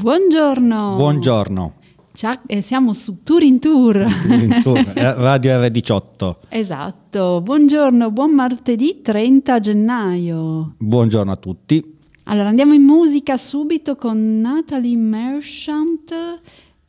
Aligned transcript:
Buongiorno. 0.00 0.94
Buongiorno. 0.94 1.72
Ciao, 2.12 2.38
eh, 2.46 2.60
siamo 2.60 2.92
su 2.92 3.24
Tour 3.24 3.42
in 3.42 3.58
Tour. 3.58 4.06
In 4.30 4.60
tour, 4.62 4.78
eh, 4.94 5.14
Radio 5.14 5.58
R18. 5.58 6.36
esatto. 6.50 7.40
Buongiorno, 7.42 8.12
buon 8.12 8.30
martedì 8.30 9.00
30 9.02 9.58
gennaio. 9.58 10.74
Buongiorno 10.78 11.32
a 11.32 11.36
tutti. 11.36 11.96
Allora 12.26 12.48
andiamo 12.48 12.74
in 12.74 12.82
musica 12.82 13.36
subito 13.36 13.96
con 13.96 14.38
Natalie 14.40 14.96
Merchant 14.96 16.14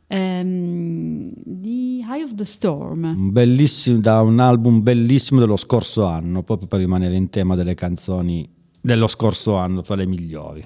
ehm, 0.06 1.32
di 1.34 2.06
High 2.08 2.22
of 2.22 2.34
the 2.36 2.44
Storm. 2.44 3.32
Bellissimo, 3.32 3.98
da 3.98 4.20
un 4.20 4.38
album 4.38 4.84
bellissimo 4.84 5.40
dello 5.40 5.56
scorso 5.56 6.04
anno, 6.06 6.44
proprio 6.44 6.68
per 6.68 6.78
rimanere 6.78 7.16
in 7.16 7.28
tema 7.28 7.56
delle 7.56 7.74
canzoni 7.74 8.48
dello 8.80 9.08
scorso 9.08 9.56
anno, 9.56 9.82
tra 9.82 9.96
le 9.96 10.06
migliori. 10.06 10.64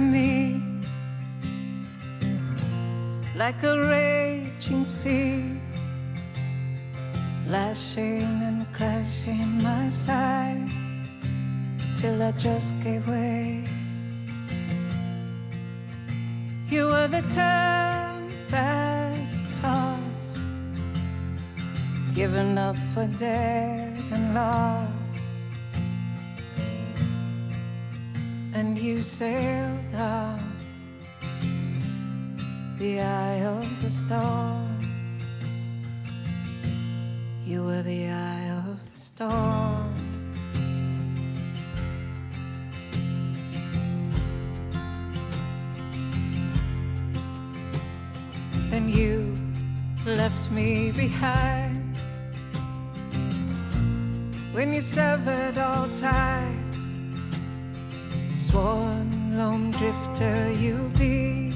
Me 0.00 0.62
like 3.36 3.62
a 3.62 3.78
raging 3.88 4.86
sea, 4.86 5.60
lashing 7.46 8.42
and 8.42 8.66
crashing 8.72 9.62
my 9.62 9.88
side 9.88 10.68
till 11.96 12.22
I 12.22 12.32
just 12.32 12.78
gave 12.80 13.06
way. 13.08 13.64
You 16.68 16.86
were 16.86 17.08
the 17.08 17.22
tempest 17.40 18.20
tossed, 19.60 20.38
given 22.14 22.58
up 22.58 22.76
for 22.94 23.06
dead 23.06 24.02
and 24.12 24.34
lost. 24.34 24.99
And 28.60 28.78
you 28.78 29.00
sailed 29.00 29.94
out 29.94 30.38
the 32.76 33.00
eye 33.00 33.40
of 33.56 33.66
the 33.82 33.88
storm. 33.88 34.78
You 37.42 37.64
were 37.64 37.80
the 37.80 38.08
eye 38.08 38.48
of 38.58 38.76
the 38.92 38.98
storm. 38.98 39.94
Then 48.70 48.90
you 48.90 49.38
left 50.04 50.50
me 50.50 50.92
behind 50.92 51.96
when 54.52 54.70
you 54.74 54.82
severed 54.82 55.56
all 55.56 55.88
ties 55.96 56.59
sworn 58.50 59.38
lone 59.38 59.70
drifter 59.70 60.52
you'll 60.52 60.88
be. 60.98 61.54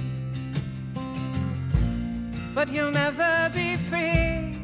But 2.55 2.69
you'll 2.73 2.93
never 2.93 3.51
be 3.53 3.77
free. 3.89 4.57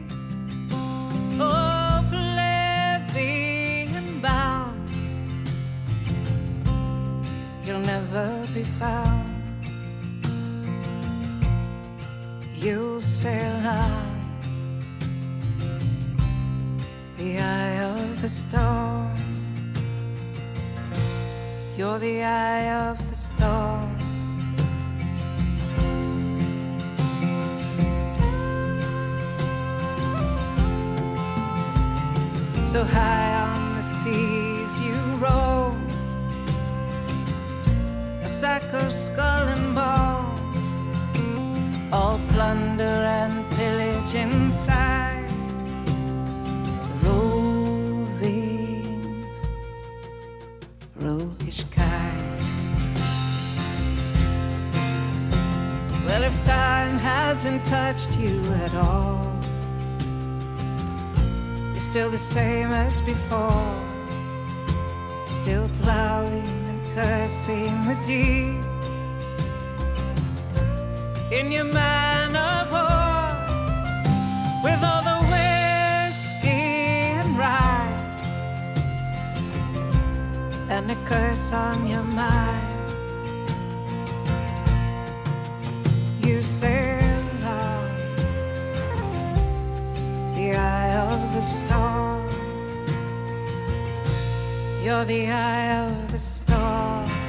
Oh, 1.40 2.04
plebeian 2.12 3.40
bound. 4.20 4.88
You'll 7.64 7.86
never 7.94 8.46
be 8.54 8.62
found. 8.62 9.28
You'll 12.54 13.00
sail 13.00 13.66
on 13.66 14.10
the 17.16 17.38
eye 17.38 17.78
of 17.90 18.22
the 18.22 18.28
storm. 18.28 19.09
You're 21.80 21.98
the 21.98 22.22
eye 22.22 22.90
of 22.90 22.98
the 23.08 23.16
storm. 23.16 23.96
So 32.66 32.84
high 32.84 33.32
on 33.48 33.76
the 33.76 33.80
seas 33.80 34.82
you 34.82 34.92
roll, 35.24 35.74
a 38.22 38.28
sack 38.28 38.74
of 38.74 38.92
skull 38.92 39.48
and 39.48 39.74
bone, 39.74 40.36
all 41.94 42.20
plunder 42.28 42.84
and 42.84 43.50
pillage 43.52 44.14
inside. 44.14 45.19
Hasn't 57.42 57.64
touched 57.64 58.18
you 58.18 58.38
at 58.66 58.74
all, 58.74 59.24
you're 61.70 61.78
still 61.78 62.10
the 62.10 62.18
same 62.18 62.70
as 62.70 63.00
before. 63.00 63.80
Still 65.26 65.66
plowing 65.80 66.44
and 66.70 66.82
cursing 66.94 67.72
the 67.88 67.96
deep 68.04 68.62
in 71.32 71.50
your 71.50 71.64
man 71.64 72.36
of 72.36 72.70
war 72.76 73.32
with 74.62 74.84
all 74.84 75.02
the 75.10 75.20
whiskey 75.32 76.66
and 77.20 77.38
rye 77.38 77.96
and 80.68 80.90
a 80.90 80.96
curse 81.06 81.54
on 81.54 81.86
your 81.86 82.04
mind. 82.04 82.66
You 86.22 86.42
sailed 86.42 86.89
eye 90.60 90.92
of 91.12 91.20
the 91.34 91.44
storm. 91.56 92.28
You're 94.84 95.04
the 95.04 95.30
eye 95.30 95.66
of 95.86 96.12
the 96.12 96.18
storm. 96.18 97.19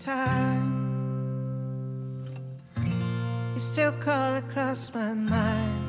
Time. 0.00 0.80
You 3.52 3.60
still 3.60 3.92
call 3.92 4.36
across 4.36 4.92
my 4.94 5.12
mind. 5.12 5.86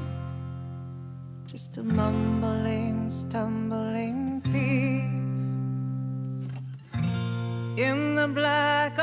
Just 1.47 1.77
a 1.77 1.83
mumbling, 1.83 3.09
stumbling 3.09 4.41
thief 4.41 5.11
in 7.79 8.15
the 8.15 8.27
black 8.27 8.99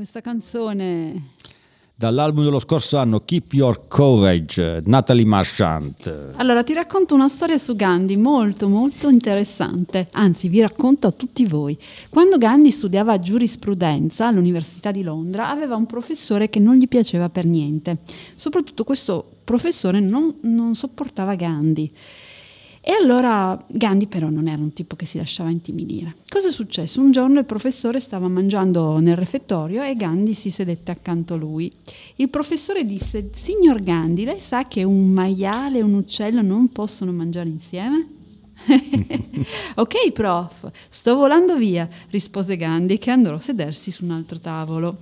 questa 0.00 0.22
canzone. 0.22 1.32
Dall'album 1.94 2.44
dello 2.44 2.58
scorso 2.58 2.96
anno 2.96 3.22
Keep 3.22 3.52
Your 3.52 3.86
Courage, 3.86 4.80
Natalie 4.86 5.26
Marchant. 5.26 6.32
Allora, 6.36 6.62
ti 6.62 6.72
racconto 6.72 7.14
una 7.14 7.28
storia 7.28 7.58
su 7.58 7.76
Gandhi 7.76 8.16
molto 8.16 8.66
molto 8.66 9.10
interessante, 9.10 10.08
anzi 10.12 10.48
vi 10.48 10.62
racconto 10.62 11.06
a 11.06 11.10
tutti 11.10 11.44
voi. 11.44 11.76
Quando 12.08 12.38
Gandhi 12.38 12.70
studiava 12.70 13.18
giurisprudenza 13.18 14.26
all'Università 14.26 14.90
di 14.90 15.02
Londra 15.02 15.50
aveva 15.50 15.76
un 15.76 15.84
professore 15.84 16.48
che 16.48 16.60
non 16.60 16.76
gli 16.76 16.88
piaceva 16.88 17.28
per 17.28 17.44
niente, 17.44 17.98
soprattutto 18.36 18.84
questo 18.84 19.22
professore 19.44 20.00
non, 20.00 20.36
non 20.44 20.74
sopportava 20.74 21.34
Gandhi. 21.34 21.92
E 22.82 22.92
allora 22.92 23.62
Gandhi 23.68 24.06
però 24.06 24.30
non 24.30 24.48
era 24.48 24.62
un 24.62 24.72
tipo 24.72 24.96
che 24.96 25.04
si 25.04 25.18
lasciava 25.18 25.50
intimidire. 25.50 26.16
Cosa 26.28 26.48
è 26.48 26.50
successo? 26.50 27.00
Un 27.00 27.10
giorno 27.12 27.38
il 27.38 27.44
professore 27.44 28.00
stava 28.00 28.26
mangiando 28.28 28.98
nel 29.00 29.16
refettorio 29.16 29.82
e 29.82 29.94
Gandhi 29.94 30.32
si 30.32 30.50
sedette 30.50 30.90
accanto 30.90 31.34
a 31.34 31.36
lui. 31.36 31.70
Il 32.16 32.30
professore 32.30 32.86
disse, 32.86 33.30
signor 33.34 33.82
Gandhi, 33.82 34.24
lei 34.24 34.40
sa 34.40 34.66
che 34.66 34.82
un 34.82 35.10
maiale 35.10 35.78
e 35.78 35.82
un 35.82 35.92
uccello 35.92 36.40
non 36.40 36.68
possono 36.68 37.12
mangiare 37.12 37.50
insieme? 37.50 38.06
ok, 39.76 40.12
prof, 40.12 40.70
sto 40.88 41.16
volando 41.16 41.56
via, 41.56 41.86
rispose 42.08 42.56
Gandhi 42.56 42.96
che 42.96 43.10
andò 43.10 43.34
a 43.34 43.38
sedersi 43.38 43.90
su 43.90 44.04
un 44.04 44.12
altro 44.12 44.38
tavolo. 44.38 44.96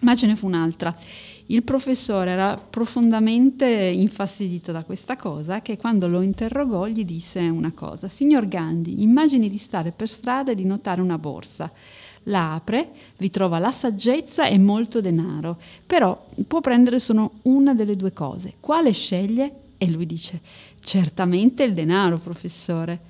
Ma 0.00 0.14
ce 0.14 0.26
ne 0.26 0.36
fu 0.36 0.46
un'altra. 0.46 0.94
Il 1.50 1.62
professore 1.62 2.32
era 2.32 2.58
profondamente 2.58 3.66
infastidito 3.66 4.70
da 4.70 4.84
questa 4.84 5.16
cosa 5.16 5.62
che 5.62 5.78
quando 5.78 6.06
lo 6.06 6.20
interrogò 6.20 6.86
gli 6.86 7.06
disse 7.06 7.40
una 7.40 7.72
cosa. 7.72 8.06
Signor 8.08 8.48
Gandhi, 8.48 9.02
immagini 9.02 9.48
di 9.48 9.56
stare 9.56 9.90
per 9.90 10.08
strada 10.08 10.52
e 10.52 10.54
di 10.54 10.66
notare 10.66 11.00
una 11.00 11.16
borsa. 11.16 11.72
La 12.24 12.52
apre, 12.52 12.90
vi 13.16 13.30
trova 13.30 13.58
la 13.58 13.72
saggezza 13.72 14.46
e 14.46 14.58
molto 14.58 15.00
denaro, 15.00 15.58
però 15.86 16.26
può 16.46 16.60
prendere 16.60 16.98
solo 16.98 17.36
una 17.44 17.72
delle 17.72 17.96
due 17.96 18.12
cose. 18.12 18.56
Quale 18.60 18.92
sceglie? 18.92 19.52
E 19.78 19.88
lui 19.88 20.04
dice, 20.04 20.42
certamente 20.80 21.62
il 21.62 21.72
denaro, 21.72 22.18
professore. 22.18 23.07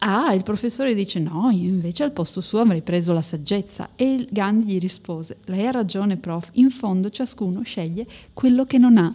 Ah, 0.00 0.32
il 0.32 0.44
professore 0.44 0.94
dice 0.94 1.18
no, 1.18 1.50
io 1.50 1.68
invece 1.68 2.04
al 2.04 2.12
posto 2.12 2.40
suo 2.40 2.60
avrei 2.60 2.82
preso 2.82 3.12
la 3.12 3.22
saggezza. 3.22 3.90
E 3.96 4.28
Gandhi 4.30 4.74
gli 4.74 4.78
rispose, 4.78 5.38
lei 5.46 5.66
ha 5.66 5.72
ragione 5.72 6.16
prof, 6.16 6.50
in 6.52 6.70
fondo 6.70 7.10
ciascuno 7.10 7.62
sceglie 7.62 8.06
quello 8.32 8.64
che 8.64 8.78
non 8.78 8.96
ha. 8.96 9.12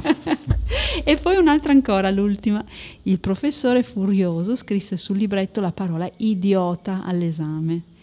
e 1.02 1.16
poi 1.16 1.36
un'altra 1.36 1.72
ancora, 1.72 2.10
l'ultima. 2.10 2.62
Il 3.04 3.18
professore 3.20 3.82
furioso 3.82 4.54
scrisse 4.54 4.98
sul 4.98 5.16
libretto 5.16 5.62
la 5.62 5.72
parola 5.72 6.10
idiota 6.18 7.02
all'esame. 7.02 7.94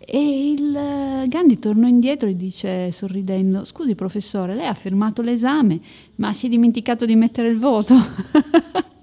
E 0.00 0.50
il 0.52 0.76
eh, 0.76 1.28
Gandhi 1.28 1.58
tornò 1.58 1.86
indietro 1.86 2.28
e 2.28 2.36
dice 2.36 2.92
sorridendo, 2.92 3.64
scusi 3.64 3.94
professore, 3.94 4.54
lei 4.54 4.66
ha 4.66 4.74
firmato 4.74 5.22
l'esame, 5.22 5.80
ma 6.16 6.34
si 6.34 6.46
è 6.46 6.48
dimenticato 6.50 7.06
di 7.06 7.14
mettere 7.14 7.48
il 7.48 7.58
voto. 7.58 7.94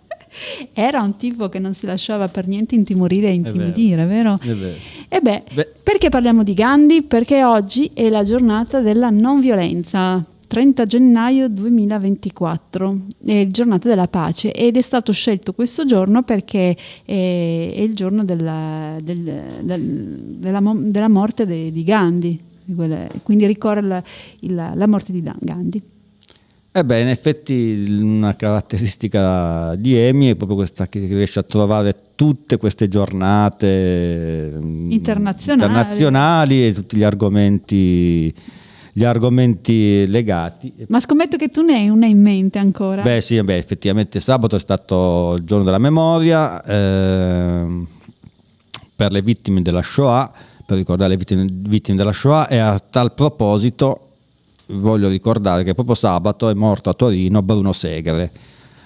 Era 0.73 1.01
un 1.01 1.15
tipo 1.17 1.49
che 1.49 1.59
non 1.59 1.73
si 1.73 1.85
lasciava 1.85 2.27
per 2.27 2.47
niente 2.47 2.75
intimorire 2.75 3.27
e 3.29 3.33
intimidire, 3.33 4.05
vero? 4.05 4.37
È 4.41 4.53
vero. 4.53 4.75
E 5.07 5.19
beh, 5.21 5.43
Beh. 5.53 5.67
perché 5.83 6.09
parliamo 6.09 6.43
di 6.43 6.53
Gandhi? 6.53 7.03
Perché 7.03 7.43
oggi 7.43 7.89
è 7.93 8.09
la 8.09 8.23
giornata 8.23 8.81
della 8.81 9.09
non 9.09 9.39
violenza. 9.39 10.23
30 10.47 10.85
gennaio 10.85 11.49
2024 11.49 13.01
è 13.25 13.31
il 13.33 13.51
giornata 13.51 13.89
della 13.89 14.07
pace 14.07 14.51
ed 14.51 14.77
è 14.77 14.81
stato 14.81 15.11
scelto 15.11 15.53
questo 15.53 15.85
giorno 15.85 16.21
perché 16.23 16.77
è, 17.03 17.71
è 17.75 17.79
il 17.81 17.95
giorno 17.95 18.23
della, 18.23 18.95
del- 19.01 19.43
del- 19.63 20.35
della, 20.37 20.61
della 20.75 21.09
morte 21.09 21.45
de- 21.47 21.71
di 21.71 21.83
Gandhi, 21.83 22.39
quindi 23.23 23.45
ricorre 23.47 23.81
la, 23.81 24.03
il- 24.41 24.71
la 24.75 24.87
morte 24.87 25.11
di 25.11 25.23
Gandhi. 25.39 25.81
Eh 26.77 26.83
beh, 26.83 26.99
in 26.99 27.07
effetti 27.07 27.99
una 28.01 28.35
caratteristica 28.35 29.75
di 29.75 29.95
Emi 29.95 30.31
è 30.31 30.35
proprio 30.35 30.57
questa 30.57 30.87
che 30.87 30.99
riesce 30.99 31.39
a 31.39 31.43
trovare 31.43 31.95
tutte 32.15 32.57
queste 32.57 32.89
giornate 32.89 34.51
mm, 34.61 34.91
Internazionali. 34.91 35.69
internazionali 35.69 36.67
e 36.67 36.73
tutti 36.73 36.97
gli 36.97 37.03
argomenti, 37.03 38.33
gli 38.91 39.05
argomenti 39.05 40.05
legati. 40.05 40.73
Ma 40.89 40.99
scommetto 40.99 41.37
che 41.37 41.47
tu 41.47 41.61
ne 41.61 41.75
hai 41.75 41.87
una 41.87 42.07
in 42.07 42.21
mente 42.21 42.59
ancora. 42.59 43.03
Beh 43.03 43.21
sì, 43.21 43.41
beh, 43.41 43.55
effettivamente 43.55 44.19
sabato 44.19 44.57
è 44.57 44.59
stato 44.59 45.35
il 45.37 45.45
giorno 45.45 45.63
della 45.63 45.77
memoria 45.77 46.61
ehm, 46.61 47.87
per 48.93 49.13
le 49.13 49.21
vittime 49.21 49.61
della 49.61 49.81
Shoah, 49.81 50.29
per 50.65 50.75
ricordare 50.75 51.11
le 51.11 51.15
vittime, 51.15 51.47
vittime 51.49 51.95
della 51.95 52.11
Shoah 52.11 52.49
e 52.49 52.57
a 52.57 52.77
tal 52.79 53.13
proposito 53.13 54.14
voglio 54.67 55.09
ricordare 55.09 55.63
che 55.63 55.73
proprio 55.73 55.95
sabato 55.95 56.49
è 56.49 56.53
morto 56.53 56.89
a 56.89 56.93
Torino 56.93 57.41
Bruno 57.41 57.71
Segre 57.73 58.31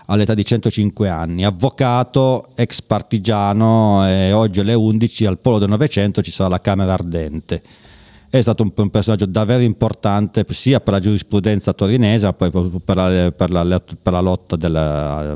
all'età 0.09 0.33
di 0.33 0.43
105 0.43 1.07
anni, 1.07 1.45
avvocato, 1.45 2.47
ex 2.55 2.81
partigiano 2.81 4.07
e 4.07 4.31
oggi 4.31 4.59
alle 4.59 4.73
11 4.73 5.25
al 5.25 5.37
Polo 5.37 5.59
del 5.59 5.69
Novecento 5.69 6.21
ci 6.21 6.31
sarà 6.31 6.49
la 6.49 6.61
Camera 6.61 6.93
Ardente. 6.93 7.61
È 8.27 8.41
stato 8.41 8.61
un, 8.63 8.71
un 8.75 8.89
personaggio 8.89 9.25
davvero 9.25 9.63
importante 9.63 10.45
sia 10.49 10.79
per 10.79 10.93
la 10.93 10.99
giurisprudenza 10.99 11.73
torinese, 11.73 12.25
ma 12.25 12.33
poi 12.33 12.51
per 12.83 12.95
la, 12.95 13.31
per 13.31 13.49
la- 13.49 13.81
per 14.01 14.13
la 14.13 14.19
lotta 14.19 14.55
della, 14.55 15.35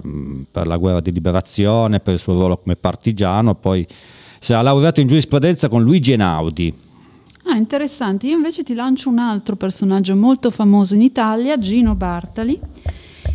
per 0.51 0.67
la 0.67 0.77
guerra 0.77 1.00
di 1.00 1.12
liberazione, 1.12 2.00
per 2.00 2.13
il 2.13 2.19
suo 2.19 2.33
ruolo 2.33 2.57
come 2.57 2.75
partigiano. 2.75 3.55
Poi 3.55 3.85
si 4.39 4.53
è 4.53 4.62
laureato 4.62 5.01
in 5.01 5.07
giurisprudenza 5.07 5.69
con 5.69 5.81
Luigi 5.81 6.12
Einaudi. 6.12 6.73
Ah, 7.45 7.55
interessante. 7.55 8.27
Io 8.27 8.38
invece 8.38 8.63
ti 8.63 8.73
lancio 8.73 9.09
un 9.09 9.19
altro 9.19 9.55
personaggio 9.55 10.15
molto 10.15 10.50
famoso 10.50 10.95
in 10.95 11.01
Italia, 11.01 11.57
Gino 11.57 11.93
Bartali, 11.93 12.57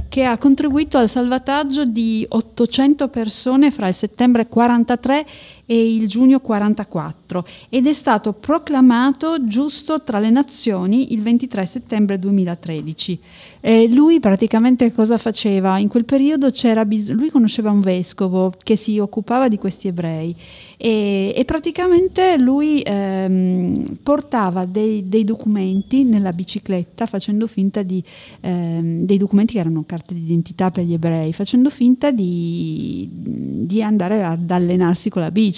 che 0.09 0.25
ha 0.25 0.39
contribuito 0.39 0.97
al 0.97 1.11
salvataggio 1.11 1.85
di 1.85 2.25
800 2.27 3.09
persone 3.09 3.71
fra 3.71 3.87
il 3.87 3.95
settembre 3.95 4.49
43 4.49 5.27
e 5.71 5.95
il 5.95 6.09
giugno 6.09 6.41
44 6.41 7.45
ed 7.69 7.87
è 7.87 7.93
stato 7.93 8.33
proclamato 8.33 9.47
giusto 9.47 10.03
tra 10.03 10.19
le 10.19 10.31
nazioni 10.31 11.13
il 11.13 11.21
23 11.21 11.67
settembre 11.67 12.19
2013. 12.19 13.21
Eh, 13.61 13.89
lui 13.89 14.19
praticamente 14.19 14.93
cosa 14.93 15.19
faceva? 15.19 15.79
In 15.79 15.89
quel 15.89 16.05
periodo 16.05 16.51
c'era 16.51 16.85
bis- 16.85 17.11
lui 17.11 17.29
conosceva 17.29 17.71
un 17.71 17.81
vescovo 17.81 18.53
che 18.57 18.77
si 18.77 18.99
occupava 18.99 19.49
di 19.49 19.59
questi 19.59 19.89
ebrei 19.89 20.35
e, 20.79 21.35
e 21.37 21.45
praticamente 21.45 22.39
lui 22.39 22.81
ehm, 22.81 23.99
portava 24.03 24.65
dei, 24.65 25.09
dei 25.09 25.25
documenti 25.25 26.05
nella 26.05 26.33
bicicletta 26.33 27.05
facendo 27.07 27.47
finta 27.47 27.83
di 27.83 28.03
ehm, 28.41 29.05
dei 29.05 29.19
documenti 29.19 29.55
che 29.55 29.61
erano 29.61 29.85
carte 29.85 30.15
d'identità 30.15 30.71
per 30.71 30.85
gli 30.85 30.93
ebrei, 30.93 31.33
facendo 31.33 31.71
finta 31.71 32.11
di, 32.11 33.09
di 33.11 33.83
andare 33.83 34.25
ad 34.25 34.51
allenarsi 34.51 35.09
con 35.11 35.23
la 35.23 35.31
bici. 35.31 35.58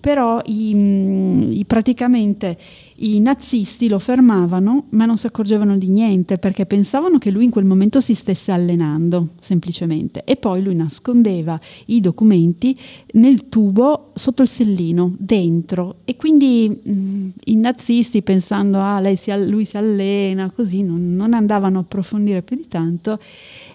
Però 0.00 0.40
i, 0.46 0.72
mm, 0.74 1.52
i- 1.52 1.64
praticamente 1.66 2.56
i 3.02 3.20
nazisti 3.20 3.86
lo 3.86 3.98
fermavano, 3.98 4.86
ma 4.90 5.04
non 5.04 5.18
si 5.18 5.26
accorgevano 5.26 5.76
di 5.76 5.88
niente 5.88 6.38
perché 6.38 6.64
pensavano 6.64 7.18
che 7.18 7.30
lui 7.30 7.44
in 7.44 7.50
quel 7.50 7.66
momento 7.66 8.00
si 8.00 8.14
stesse 8.14 8.50
allenando 8.50 9.30
semplicemente. 9.40 10.24
E 10.24 10.36
poi 10.36 10.62
lui 10.62 10.74
nascondeva 10.74 11.60
i 11.86 12.00
documenti 12.00 12.74
nel 13.12 13.50
tubo 13.50 14.12
sotto 14.14 14.40
il 14.40 14.48
sellino, 14.48 15.14
dentro. 15.18 15.96
E 16.06 16.16
quindi 16.16 16.80
mm, 16.88 17.28
i 17.44 17.56
nazisti, 17.56 18.22
pensando 18.22 18.78
ah, 18.80 19.02
si, 19.16 19.30
lui 19.48 19.66
si 19.66 19.76
allena, 19.76 20.50
così 20.50 20.82
non, 20.82 21.14
non 21.14 21.34
andavano 21.34 21.76
a 21.76 21.82
approfondire 21.82 22.40
più 22.40 22.56
di 22.56 22.68
tanto. 22.68 23.18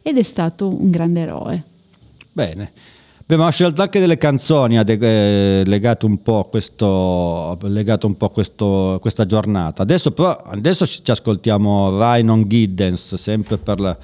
Ed 0.01 0.17
è 0.17 0.23
stato 0.23 0.69
un 0.69 0.89
grande 0.89 1.19
eroe. 1.19 1.63
Bene. 2.31 2.71
Ho 3.27 3.49
scelto 3.49 3.81
anche 3.81 3.99
delle 3.99 4.19
canzoni 4.19 4.77
eh, 4.77 5.63
legate 5.65 6.05
un 6.05 6.21
po' 6.21 6.39
a, 6.41 6.45
questo, 6.47 7.57
un 7.59 8.15
po' 8.17 8.25
a 8.25 8.29
questo- 8.29 8.99
questa 9.01 9.25
giornata. 9.25 9.81
Adesso 9.81 10.11
però 10.11 10.35
adesso 10.45 10.85
ci 10.85 11.09
ascoltiamo 11.09 11.89
Rhinon 11.89 12.47
Giddens, 12.47 13.15
sempre 13.15 13.57
per 13.57 13.79
la- 13.79 13.97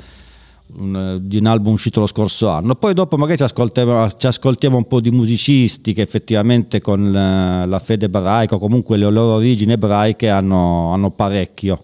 un, 0.77 1.19
di 1.21 1.37
un 1.37 1.45
album 1.45 1.73
uscito 1.73 1.99
lo 1.99 2.07
scorso 2.07 2.49
anno. 2.49 2.73
Poi 2.73 2.95
dopo 2.95 3.15
magari 3.15 3.37
ci 3.37 3.43
ascoltiamo, 3.43 4.09
ci 4.17 4.25
ascoltiamo 4.25 4.77
un 4.77 4.87
po' 4.87 4.99
di 4.99 5.11
musicisti 5.11 5.93
che 5.93 6.01
effettivamente 6.01 6.81
con 6.81 7.11
la, 7.11 7.65
la 7.67 7.79
fede 7.79 8.05
ebraica 8.05 8.55
o 8.55 8.57
comunque 8.57 8.97
le 8.97 9.07
loro 9.07 9.33
origini 9.35 9.73
ebraiche 9.73 10.29
hanno, 10.29 10.93
hanno 10.93 11.11
parecchio. 11.11 11.83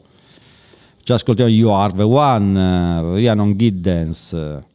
Ci 1.04 1.12
ascoltiamo 1.12 1.52
You 1.52 1.70
Are 1.70 1.94
The 1.94 2.02
One, 2.04 2.60
uh, 2.60 3.14
Rhiannon 3.14 3.56
Giddens. 3.56 4.66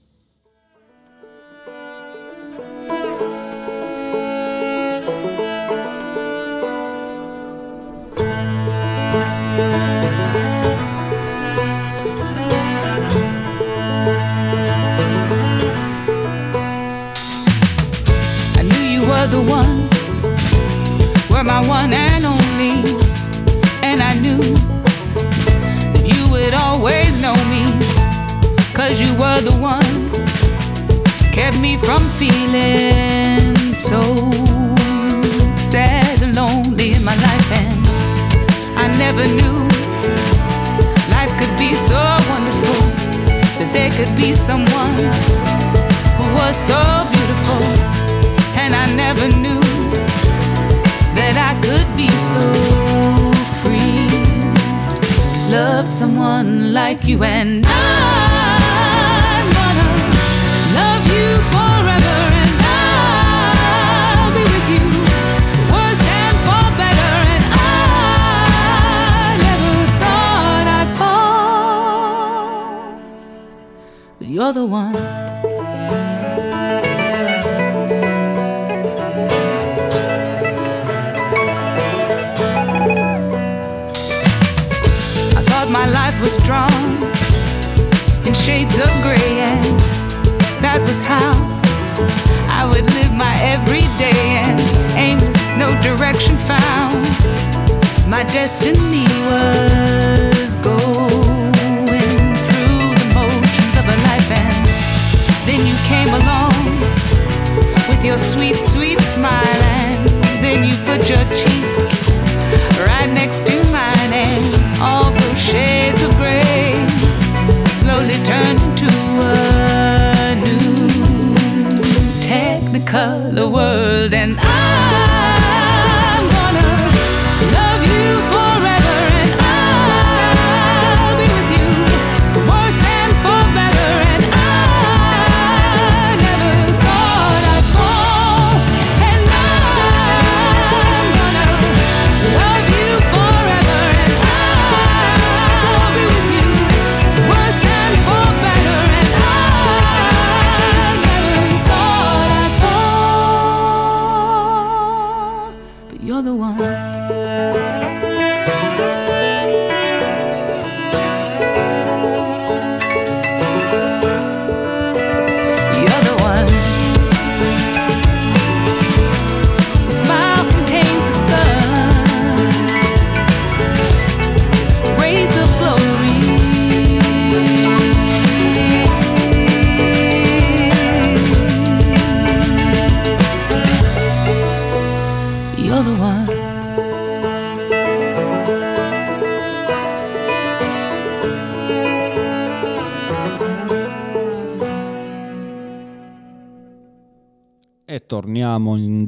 Technicolor 122.73 123.53
world, 123.53 124.15
and 124.15 124.39
I'm 124.41 125.12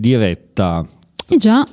diretta. 0.04 0.84
Eh 1.26 1.38
già, 1.38 1.66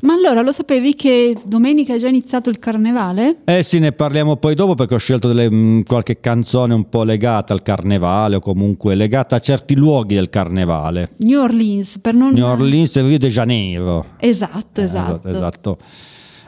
ma 0.00 0.14
allora 0.14 0.40
lo 0.40 0.50
sapevi 0.50 0.94
che 0.94 1.36
domenica 1.44 1.94
è 1.94 1.98
già 1.98 2.08
iniziato 2.08 2.48
il 2.48 2.58
carnevale? 2.58 3.36
Eh 3.44 3.62
sì, 3.62 3.78
ne 3.78 3.92
parliamo 3.92 4.36
poi 4.36 4.54
dopo 4.54 4.74
perché 4.74 4.94
ho 4.94 4.98
scelto 4.98 5.28
delle, 5.28 5.50
mh, 5.50 5.82
qualche 5.82 6.20
canzone 6.20 6.72
un 6.72 6.88
po' 6.88 7.04
legata 7.04 7.52
al 7.52 7.60
carnevale 7.60 8.36
o 8.36 8.40
comunque 8.40 8.94
legata 8.94 9.36
a 9.36 9.40
certi 9.40 9.76
luoghi 9.76 10.14
del 10.14 10.30
carnevale. 10.30 11.10
New 11.18 11.38
Orleans, 11.38 11.98
per 12.00 12.14
non... 12.14 12.32
New 12.32 12.46
Orleans 12.46 12.96
e 12.96 13.02
Rio 13.02 13.18
de 13.18 13.28
Janeiro. 13.28 14.06
Esatto, 14.16 14.80
Eh, 14.80 14.84
esatto. 14.84 15.28
esatto. 15.28 15.78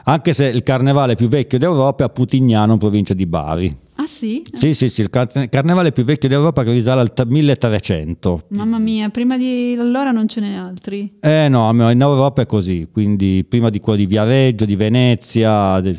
Anche 0.05 0.33
se 0.33 0.45
il 0.47 0.63
carnevale 0.63 1.13
più 1.13 1.27
vecchio 1.27 1.59
d'Europa 1.59 2.05
è 2.05 2.07
a 2.07 2.09
Putignano, 2.09 2.73
in 2.73 2.79
provincia 2.79 3.13
di 3.13 3.27
Bari. 3.27 3.77
Sì? 4.07 4.41
Sì, 4.53 4.73
sì, 4.73 4.87
sì, 4.89 5.01
il 5.01 5.09
car- 5.09 5.49
carnevale 5.49 5.91
più 5.91 6.03
vecchio 6.03 6.29
d'Europa 6.29 6.63
che 6.63 6.71
risale 6.71 7.01
al 7.01 7.13
t- 7.13 7.25
1300. 7.27 8.45
Mamma 8.49 8.79
mia, 8.79 9.09
prima 9.09 9.37
di 9.37 9.75
allora 9.77 10.11
non 10.11 10.27
ce 10.27 10.39
n'è 10.39 10.53
altri. 10.53 11.17
Eh 11.19 11.47
no, 11.49 11.69
in 11.91 12.01
Europa 12.01 12.41
è 12.41 12.45
così, 12.45 12.87
quindi 12.91 13.45
prima 13.47 13.69
di 13.69 13.79
quello 13.79 13.99
di 13.99 14.05
Viareggio, 14.05 14.65
di 14.65 14.75
Venezia, 14.75 15.79
de- 15.81 15.89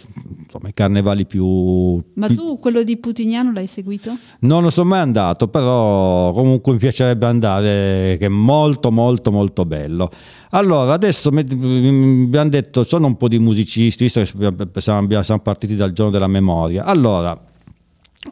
insomma 0.45 0.69
i 0.69 0.75
carnevali 0.75 1.27
più... 1.27 2.03
Ma 2.15 2.27
più- 2.27 2.37
tu 2.37 2.59
quello 2.59 2.83
di 2.83 2.97
Putignano 2.97 3.53
l'hai 3.53 3.67
seguito? 3.67 4.17
Non 4.41 4.63
lo 4.63 4.71
sono 4.71 4.89
mai 4.89 5.01
andato, 5.01 5.49
però 5.49 6.33
comunque 6.33 6.73
mi 6.73 6.79
piacerebbe 6.79 7.27
andare, 7.27 8.17
che 8.19 8.27
è 8.27 8.29
molto 8.29 8.91
molto 8.91 9.31
molto 9.31 9.65
bello. 9.67 10.11
Allora, 10.51 10.95
adesso 10.95 11.29
abbiamo 11.29 12.49
detto, 12.49 12.83
sono 12.85 13.07
un 13.07 13.17
po' 13.19 13.29
di 13.29 13.39
musicisti, 13.39 14.05
visto 14.05 14.23
che 14.23 14.81
siamo 14.81 15.41
partiti 15.43 15.77
dal 15.77 15.93
giorno 15.93 16.11
della 16.11 16.27
memoria. 16.27 16.85
Allora, 16.85 17.39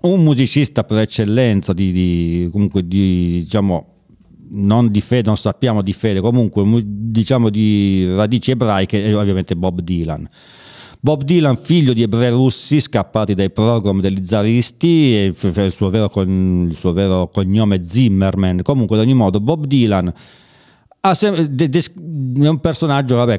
un 0.03 0.23
musicista 0.23 0.85
per 0.85 0.99
eccellenza 1.01 1.73
di, 1.73 1.93
di- 1.93 2.49
comunque 2.51 2.87
di, 2.87 3.41
diciamo, 3.43 3.95
non 4.49 4.91
di 4.91 5.01
fede, 5.01 5.27
non 5.27 5.37
sappiamo 5.37 5.83
di 5.83 5.93
fede, 5.93 6.21
comunque 6.21 6.65
mu- 6.65 6.81
diciamo 6.83 7.51
di 7.51 8.07
radici 8.15 8.51
ebraiche 8.53 9.05
è 9.05 9.17
ovviamente 9.17 9.57
Bob 9.57 9.81
Dylan. 9.81 10.29
Bob 11.01 11.23
Dylan, 11.23 11.57
figlio 11.57 11.93
di 11.93 12.03
ebrei 12.03 12.31
russi 12.31 12.81
scappati 12.81 13.35
dai 13.35 13.51
program 13.51 14.01
degli 14.01 14.25
zaristi, 14.25 14.87
il 14.87 15.71
suo 15.71 15.89
vero, 15.89 16.11
il 16.23 16.75
suo 16.75 16.93
vero 16.93 17.29
cognome 17.29 17.83
Zimmerman. 17.83 18.63
Comunque, 18.63 18.97
ad 18.97 19.03
ogni 19.03 19.15
modo, 19.15 19.39
Bob 19.39 19.67
Dylan 19.67 20.13
sem- 21.15 21.45
de- 21.47 21.69
des- 21.69 21.93
è 21.95 22.49
un 22.49 22.61
personaggio, 22.61 23.17
vabbè, 23.17 23.39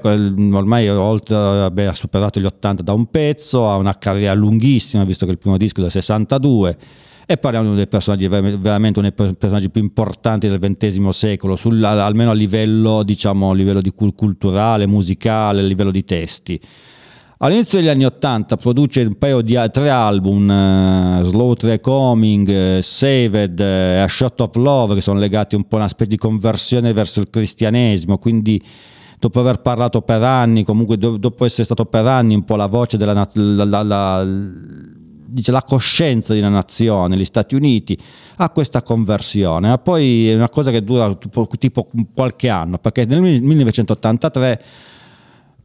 ormai 0.52 0.90
oltre, 0.90 1.36
vabbè, 1.36 1.84
ha 1.84 1.94
superato 1.94 2.40
gli 2.40 2.46
80 2.46 2.84
da 2.84 2.94
un 2.94 3.06
pezzo, 3.08 3.70
ha 3.70 3.76
una 3.76 3.98
carriera 3.98 4.34
lunghissima, 4.34 5.04
visto 5.04 5.26
che 5.26 5.32
il 5.32 5.38
primo 5.38 5.58
disco 5.58 5.80
è 5.80 5.84
del 5.84 5.92
62. 5.92 6.78
e 7.30 7.36
parliamo 7.36 7.66
di 7.66 7.72
uno 7.74 7.82
dei 7.82 7.90
personaggi, 7.90 8.26
veramente 8.30 9.00
uno 9.00 9.12
dei 9.14 9.36
personaggi 9.36 9.70
più 9.70 9.82
importanti 9.82 10.48
del 10.48 10.60
XX 10.60 11.10
secolo, 11.10 11.58
sul, 11.58 11.84
almeno 11.84 12.32
a 12.32 12.34
livello, 12.34 13.04
diciamo, 13.04 13.50
a 13.50 13.54
livello 13.54 13.82
di 13.82 13.92
culturale, 13.92 14.88
musicale, 14.88 15.60
a 15.60 15.64
livello 15.64 15.92
di 15.92 16.06
testi. 16.06 16.58
All'inizio 17.40 17.78
degli 17.78 17.88
anni 17.88 18.04
Ottanta 18.04 18.58
produce 18.58 19.02
un 19.02 19.14
paio 19.14 19.42
di 19.42 19.56
tre 19.72 19.92
album, 19.92 20.50
uh, 20.50 21.24
Slow 21.24 21.54
Track 21.54 21.82
Coming, 21.82 22.48
uh, 22.48 22.82
Saved 22.82 23.60
uh, 23.60 24.04
A 24.04 24.08
Shot 24.08 24.42
of 24.42 24.56
Love, 24.56 24.96
che 24.96 25.02
sono 25.02 25.20
legati 25.20 25.54
un 25.54 25.68
po' 25.68 25.76
a 25.76 25.82
una 25.82 25.88
specie 25.88 26.10
di 26.10 26.18
conversione 26.18 26.94
verso 26.94 27.20
il 27.20 27.30
cristianesimo, 27.30 28.18
quindi 28.18 28.60
dopo 29.20 29.40
aver 29.40 29.62
parlato 29.62 30.02
per 30.02 30.24
anni, 30.24 30.64
comunque 30.64 30.98
do, 30.98 31.18
dopo 31.18 31.46
essere 31.46 31.64
stato 31.64 31.86
per 31.86 32.08
anni 32.08 32.34
un 32.34 32.44
po' 32.44 32.56
la 32.56 32.66
voce 32.66 32.98
della 32.98 33.14
la, 33.14 33.64
la, 33.66 33.84
la, 33.84 34.26
dice, 34.26 35.52
la 35.52 35.62
coscienza 35.62 36.34
di 36.34 36.40
una 36.40 36.50
nazione, 36.50 37.18
gli 37.18 37.24
Stati 37.24 37.54
Uniti, 37.54 37.96
ha 38.38 38.50
questa 38.50 38.82
conversione, 38.82 39.68
ma 39.68 39.78
poi 39.78 40.28
è 40.28 40.34
una 40.34 40.50
cosa 40.50 40.72
che 40.72 40.84
dura 40.84 41.14
tipo, 41.14 41.48
tipo 41.60 41.88
qualche 42.16 42.50
anno, 42.50 42.80
perché 42.80 43.06
nel 43.06 43.22
1983 43.22 44.62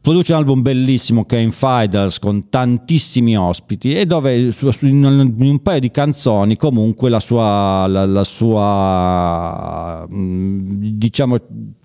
produce 0.03 0.33
un 0.33 0.39
album 0.39 0.63
bellissimo 0.63 1.25
che 1.25 1.37
è 1.37 1.41
in 1.41 1.53
Fidels 1.53 2.19
con 2.19 2.49
tantissimi 2.49 3.37
ospiti 3.39 3.95
e 3.95 4.05
dove 4.05 4.53
in 4.81 5.05
un 5.05 5.61
paio 5.63 5.79
di 5.79 5.93
canzoni 5.93 6.57
comunque 6.57 7.09
la 7.09 7.21
sua, 7.21 7.87
la, 7.87 8.05
la 8.05 8.25
sua 8.25 10.05
diciamo 10.11 11.37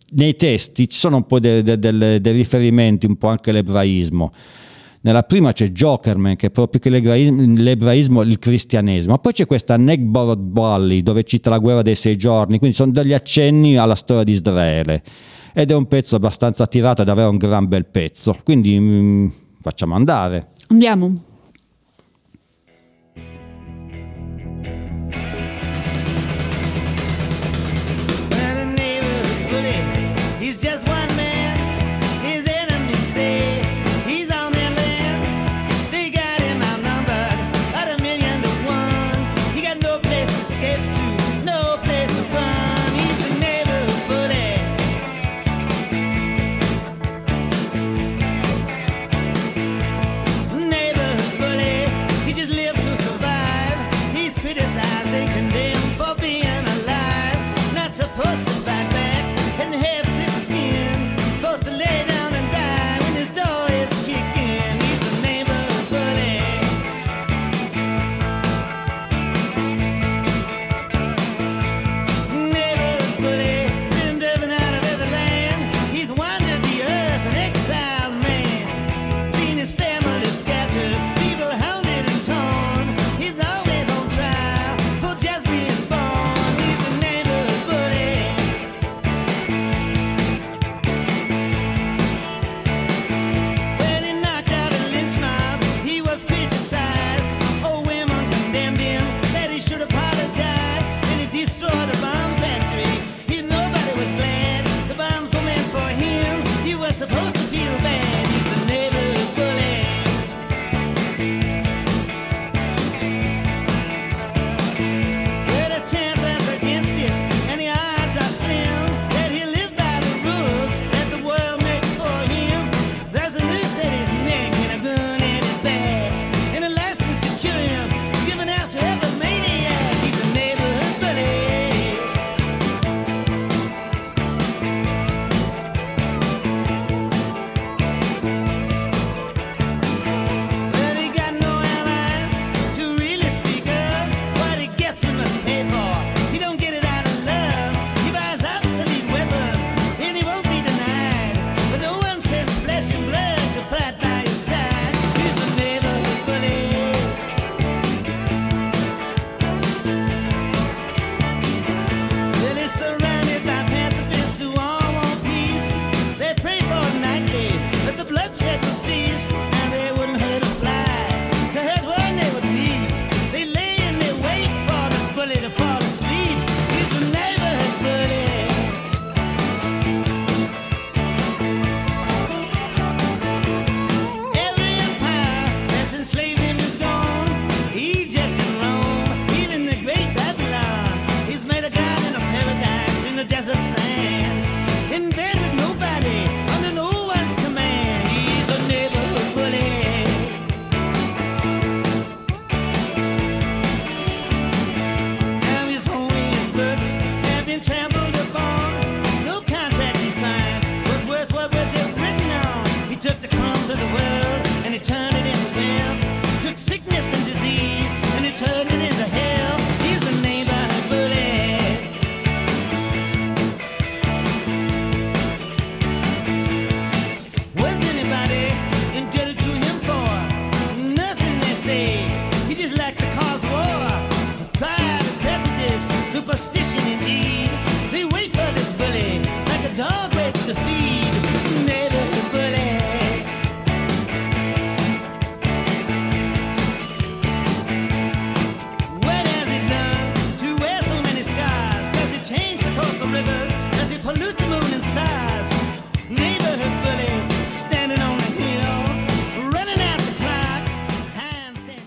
nei 0.09 0.35
testi 0.35 0.89
ci 0.89 0.97
sono 0.97 1.17
un 1.17 1.25
po' 1.27 1.39
dei, 1.39 1.61
dei, 1.61 1.77
dei, 1.77 2.19
dei 2.19 2.33
riferimenti 2.33 3.05
un 3.05 3.17
po' 3.17 3.27
anche 3.27 3.51
all'ebraismo 3.51 4.31
nella 5.01 5.21
prima 5.21 5.53
c'è 5.53 5.69
Jokerman 5.69 6.35
che 6.35 6.47
è 6.47 6.49
proprio 6.51 6.81
che 6.81 6.89
l'ebraismo, 6.89 8.23
il 8.23 8.39
cristianesimo. 8.39 9.17
Poi 9.19 9.31
c'è 9.31 9.45
questa 9.45 9.77
Negborod 9.77 10.39
Bali 10.39 11.01
dove 11.01 11.23
cita 11.23 11.49
la 11.49 11.59
guerra 11.59 11.81
dei 11.81 11.95
sei 11.95 12.17
giorni 12.17 12.57
quindi 12.57 12.75
sono 12.75 12.91
degli 12.91 13.13
accenni 13.13 13.77
alla 13.77 13.95
storia 13.95 14.23
di 14.23 14.31
Israele 14.31 15.03
ed 15.59 15.71
è 15.71 15.73
un 15.73 15.87
pezzo 15.87 16.15
abbastanza 16.15 16.67
tirato 16.67 17.01
ed 17.01 17.09
avere 17.09 17.29
un 17.29 17.37
gran 17.37 17.67
bel 17.67 17.87
pezzo. 17.87 18.37
Quindi 18.43 18.79
mh, 18.79 18.83
mm, 18.83 19.27
facciamo 19.59 19.95
andare. 19.95 20.49
Andiamo. 20.67 21.26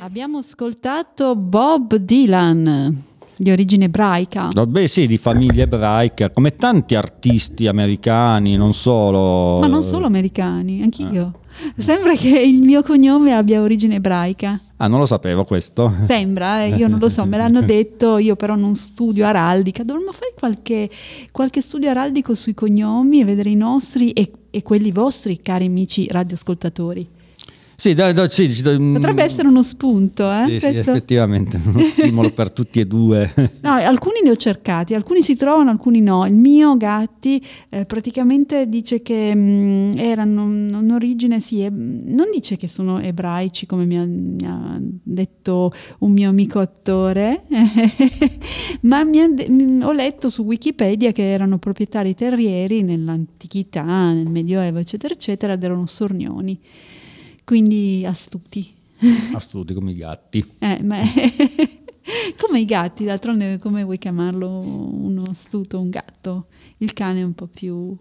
Abbiamo 0.03 0.39
ascoltato 0.39 1.35
Bob 1.35 1.95
Dylan 1.95 3.05
di 3.37 3.51
origine 3.51 3.87
ebraica. 3.87 4.49
Beh, 4.49 4.87
sì, 4.87 5.07
di 5.07 5.17
famiglia 5.17 5.63
ebraica, 5.63 6.31
come 6.31 6.57
tanti 6.57 6.95
artisti 6.95 7.67
americani, 7.67 8.57
non 8.57 8.75
solo. 8.75 9.61
Ma 9.61 9.67
non 9.67 9.83
solo 9.83 10.05
americani, 10.05 10.83
anch'io. 10.83 11.33
Eh. 11.35 11.40
Sembra 11.77 12.15
che 12.15 12.39
il 12.41 12.61
mio 12.61 12.83
cognome 12.83 13.33
abbia 13.33 13.61
origine 13.61 13.97
ebraica. 13.97 14.61
Ah, 14.77 14.87
non 14.87 14.99
lo 14.99 15.07
sapevo 15.07 15.45
questo. 15.45 15.93
Sembra, 16.07 16.63
eh, 16.63 16.71
io 16.71 16.89
non 16.89 16.99
lo 16.99 17.09
so, 17.09 17.25
me 17.27 17.37
l'hanno 17.37 17.61
detto, 17.63 18.19
io 18.19 18.37
però 18.37 18.55
non 18.55 18.75
studio 18.77 19.27
araldica. 19.27 19.83
Dovremmo 19.83 20.13
fare 20.13 20.33
qualche, 20.39 20.89
qualche 21.31 21.61
studio 21.61 21.91
araldico 21.91 22.35
sui 22.35 22.55
cognomi 22.55 23.21
e 23.21 23.25
vedere 23.25 23.51
i 23.51 23.57
nostri 23.57 24.13
e, 24.13 24.31
e 24.51 24.63
quelli 24.63 24.91
vostri, 24.91 25.41
cari 25.43 25.67
amici 25.67 26.07
radioascoltatori. 26.09 27.19
Sì, 27.81 27.95
da, 27.95 28.13
da, 28.13 28.29
sì, 28.29 28.53
ci 28.53 28.61
do- 28.61 28.77
Potrebbe 28.77 29.23
essere 29.23 29.49
uno 29.49 29.63
spunto, 29.63 30.31
eh? 30.31 30.45
Sì, 30.51 30.61
sì, 30.61 30.67
effettivamente, 30.67 31.59
uno 31.65 31.81
stimolo 31.97 32.29
per 32.31 32.51
tutti 32.51 32.79
e 32.79 32.85
due. 32.87 33.33
No, 33.63 33.71
alcuni 33.73 34.17
ne 34.23 34.29
ho 34.29 34.37
cercati, 34.37 34.93
alcuni 34.93 35.23
si 35.23 35.35
trovano, 35.35 35.71
alcuni 35.71 36.03
no. 36.03 36.27
Il 36.27 36.35
mio 36.35 36.77
Gatti 36.77 37.43
eh, 37.71 37.87
praticamente 37.87 38.69
dice 38.69 39.01
che 39.01 39.35
mh, 39.35 39.95
erano 39.97 40.45
un'origine, 40.45 41.41
sì, 41.41 41.65
e- 41.65 41.71
non 41.71 42.27
dice 42.31 42.59
che 42.59 42.69
sono 42.69 43.01
ebraici 43.01 43.65
come 43.65 43.87
mi 43.87 43.97
ha, 43.97 44.05
mi 44.05 44.45
ha 44.45 44.77
detto 44.79 45.73
un 46.01 46.13
mio 46.13 46.29
amico 46.29 46.59
attore, 46.59 47.45
ma 48.83 49.05
mi 49.05 49.21
ha 49.21 49.27
mh, 49.27 49.81
ho 49.85 49.93
letto 49.93 50.29
su 50.29 50.43
Wikipedia 50.43 51.13
che 51.13 51.31
erano 51.33 51.57
proprietari 51.57 52.15
terrieri 52.15 52.83
nell'antichità, 52.83 54.13
nel 54.13 54.29
Medioevo, 54.29 54.77
eccetera, 54.81 55.15
eccetera, 55.15 55.55
ed 55.55 55.65
erano 55.65 55.87
sornioni, 55.87 56.59
quindi 57.51 58.07
astuti. 58.07 58.65
Astuti 59.35 59.75
come 59.75 59.91
i 59.91 59.95
gatti. 59.95 60.39
Eh, 60.61 60.85
ma 60.85 60.99
come 62.39 62.61
i 62.61 62.65
gatti, 62.65 63.03
d'altronde 63.03 63.59
come 63.59 63.83
vuoi 63.83 63.99
chiamarlo 63.99 64.61
uno 64.61 65.25
astuto, 65.29 65.81
un 65.81 65.91
gatto? 65.91 66.47
Il 66.77 66.93
cane 66.93 67.19
è 67.19 67.23
un 67.25 67.35
po' 67.35 67.49
più, 67.49 67.97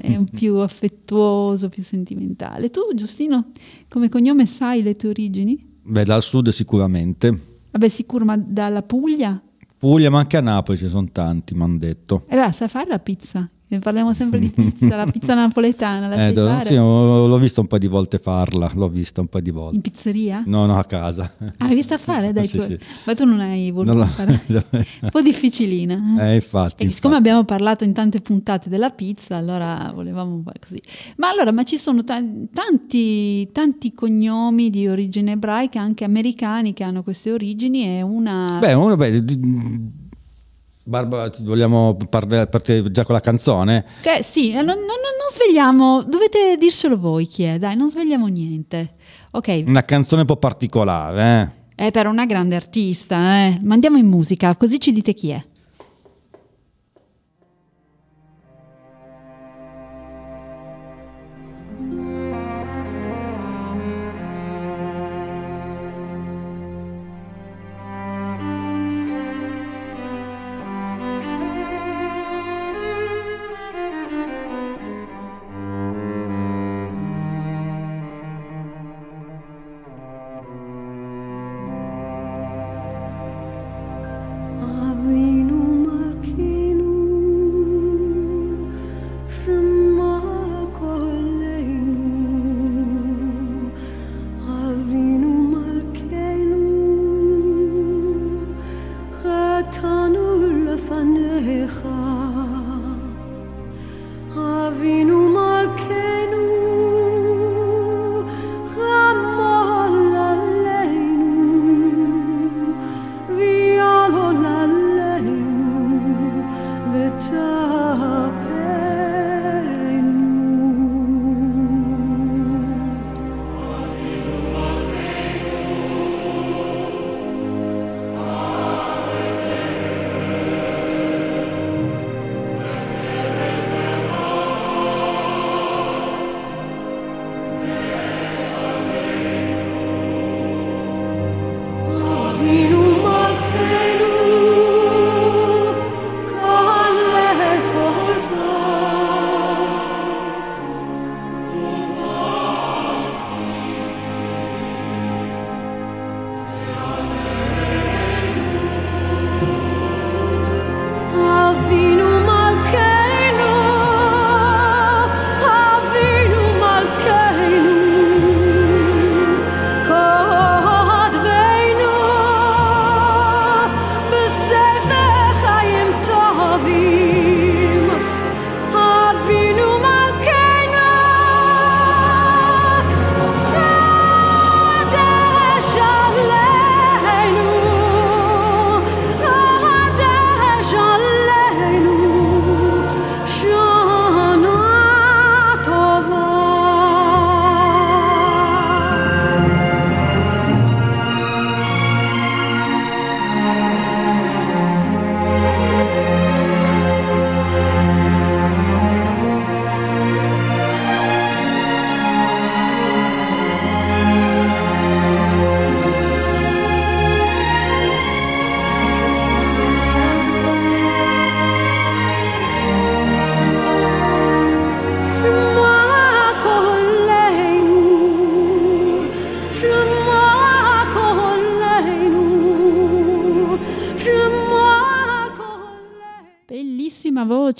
è 0.00 0.16
un 0.16 0.24
più 0.24 0.56
affettuoso, 0.58 1.68
più 1.68 1.84
sentimentale. 1.84 2.70
Tu, 2.70 2.80
Giustino, 2.96 3.52
come 3.88 4.08
cognome 4.08 4.44
sai 4.44 4.82
le 4.82 4.96
tue 4.96 5.10
origini? 5.10 5.64
Beh, 5.80 6.02
dal 6.02 6.22
sud 6.22 6.48
sicuramente. 6.48 7.58
Vabbè, 7.70 7.88
sicuro, 7.88 8.24
ma 8.24 8.36
dalla 8.36 8.82
Puglia? 8.82 9.40
Puglia, 9.78 10.10
ma 10.10 10.18
anche 10.18 10.36
a 10.36 10.40
Napoli 10.40 10.78
ci 10.78 10.88
sono 10.88 11.08
tanti, 11.12 11.54
mi 11.54 11.62
hanno 11.62 11.78
detto. 11.78 12.24
E 12.26 12.32
allora, 12.34 12.50
sai 12.50 12.68
fare 12.68 12.88
la 12.88 12.98
pizza? 12.98 13.48
Ne 13.74 13.80
Parliamo 13.80 14.14
sempre 14.14 14.38
di 14.38 14.48
pizza, 14.50 14.94
la 14.96 15.06
pizza 15.06 15.34
napoletana, 15.34 16.06
la 16.08 16.28
Eh, 16.28 16.32
do- 16.32 16.58
sì, 16.64 16.74
ho- 16.76 17.26
l'ho 17.26 17.38
vista 17.38 17.60
un 17.60 17.66
po' 17.66 17.76
di 17.78 17.86
volte 17.88 18.18
farla, 18.18 18.70
l'ho 18.74 18.88
vista 18.88 19.20
un 19.20 19.26
po' 19.26 19.40
di 19.40 19.48
In 19.50 19.54
volte. 19.56 19.80
pizzeria? 19.80 20.42
No, 20.46 20.64
no, 20.66 20.76
a 20.78 20.84
casa. 20.84 21.32
Ah, 21.58 21.66
l'hai 21.66 21.74
vista 21.74 21.98
fare? 21.98 22.32
Dai, 22.32 22.46
Sì, 22.48 22.58
tu- 22.58 22.64
sì. 22.64 22.78
Ma 23.04 23.14
tu 23.14 23.24
non 23.24 23.40
hai 23.40 23.70
voluto 23.70 23.92
Non 23.94 24.06
fare. 24.08 24.40
Un 25.02 25.08
po' 25.10 25.20
difficilina. 25.22 25.94
Eh, 26.20 26.34
infatti. 26.36 26.84
E 26.84 26.90
siccome 26.90 27.14
infatti. 27.14 27.14
abbiamo 27.16 27.44
parlato 27.44 27.84
in 27.84 27.92
tante 27.92 28.20
puntate 28.20 28.68
della 28.68 28.90
pizza, 28.90 29.36
allora 29.36 29.90
volevamo 29.94 30.40
fare 30.44 30.58
così. 30.60 30.80
Ma 31.16 31.28
allora, 31.30 31.50
ma 31.52 31.64
ci 31.64 31.76
sono 31.76 32.04
ta- 32.04 32.22
tanti, 32.52 33.50
tanti 33.52 33.92
cognomi 33.92 34.70
di 34.70 34.86
origine 34.86 35.32
ebraica, 35.32 35.80
anche 35.80 36.04
americani, 36.04 36.72
che 36.72 36.84
hanno 36.84 37.02
queste 37.02 37.32
origini 37.32 37.84
e 37.98 38.02
una... 38.02 38.58
Beh, 38.60 38.72
uno, 38.74 38.96
beh, 38.96 39.20
Barbara, 40.86 41.30
vogliamo 41.40 41.96
parlare 42.10 42.46
partire 42.46 42.90
già 42.90 43.04
con 43.04 43.14
la 43.14 43.20
canzone? 43.22 43.86
Che, 44.02 44.22
sì, 44.22 44.50
eh, 44.50 44.56
non, 44.56 44.76
non- 44.76 44.86
non 44.86 45.32
svegliamo, 45.32 46.02
dovete 46.02 46.56
dircelo 46.58 46.98
voi 46.98 47.26
chi 47.26 47.44
è, 47.44 47.58
dai, 47.58 47.74
non 47.74 47.88
svegliamo 47.88 48.26
niente. 48.26 48.94
Ok, 49.30 49.64
Una 49.66 49.82
canzone 49.82 50.20
un 50.20 50.26
po' 50.26 50.36
particolare, 50.36 51.62
eh? 51.76 51.86
è 51.86 51.90
per 51.90 52.06
una 52.06 52.26
grande 52.26 52.54
artista, 52.54 53.46
eh. 53.46 53.58
Mandiamo 53.62 53.96
in 53.96 54.06
musica, 54.06 54.54
così 54.56 54.78
ci 54.78 54.92
dite 54.92 55.14
chi 55.14 55.30
è. 55.30 55.42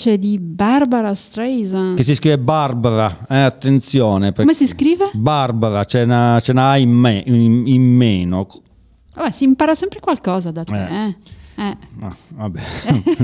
Voce 0.05 0.17
di 0.17 0.37
Barbara 0.39 1.13
Streisand. 1.15 1.97
Che 1.97 2.03
si 2.03 2.13
scrive 2.15 2.37
Barbara, 2.37 3.25
eh, 3.27 3.39
attenzione. 3.39 4.33
Come 4.33 4.53
si 4.53 4.67
scrive? 4.67 5.09
Barbara, 5.13 5.83
c'è 5.85 6.03
una, 6.03 6.37
c'è 6.41 6.51
una 6.51 6.69
A 6.69 6.77
in, 6.77 6.91
me- 6.91 7.23
in- 7.25 7.67
in 7.67 7.95
meno. 7.95 8.47
Vabbè, 9.15 9.31
si 9.31 9.43
impara 9.45 9.73
sempre 9.73 9.99
qualcosa 9.99 10.51
da 10.51 10.63
te. 10.63 10.75
Eh. 10.75 11.05
eh. 11.07 11.15
Eh. 11.57 11.77
Ah, 12.01 12.15
vabbè. 12.33 12.59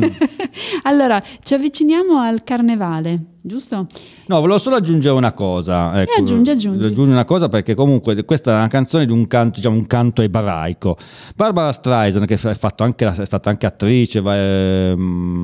allora, 0.84 1.22
ci 1.44 1.54
avviciniamo 1.54 2.18
al 2.18 2.46
carnevale, 2.46 3.20
giusto? 3.42 3.88
No, 4.28 4.40
volevo 4.40 4.58
solo 4.58 4.78
aggiungere 4.78 5.14
una 5.14 5.34
cosa. 5.34 6.02
Ecco, 6.02 6.22
aggiungi, 6.22 6.50
aggiungi. 6.50 6.86
Aggiungi 6.86 7.12
una 7.12 7.26
cosa 7.26 7.50
perché 7.50 7.74
comunque 7.74 8.24
questa 8.24 8.52
è 8.54 8.56
una 8.56 8.70
canzone 8.70 9.06
di 9.06 9.12
un 9.12 9.28
canto, 9.28 9.56
diciamo, 9.58 9.76
un 9.76 9.86
canto 9.86 10.22
ebraico. 10.22 10.96
Barbara 11.36 11.74
Streisand, 11.74 12.26
che 12.26 12.36
è, 12.36 12.60
anche 12.78 13.06
è 13.06 13.26
stata 13.26 13.50
anche 13.50 13.66
attrice, 13.66 14.22
va- 14.22 14.38
ehm, 14.38 15.41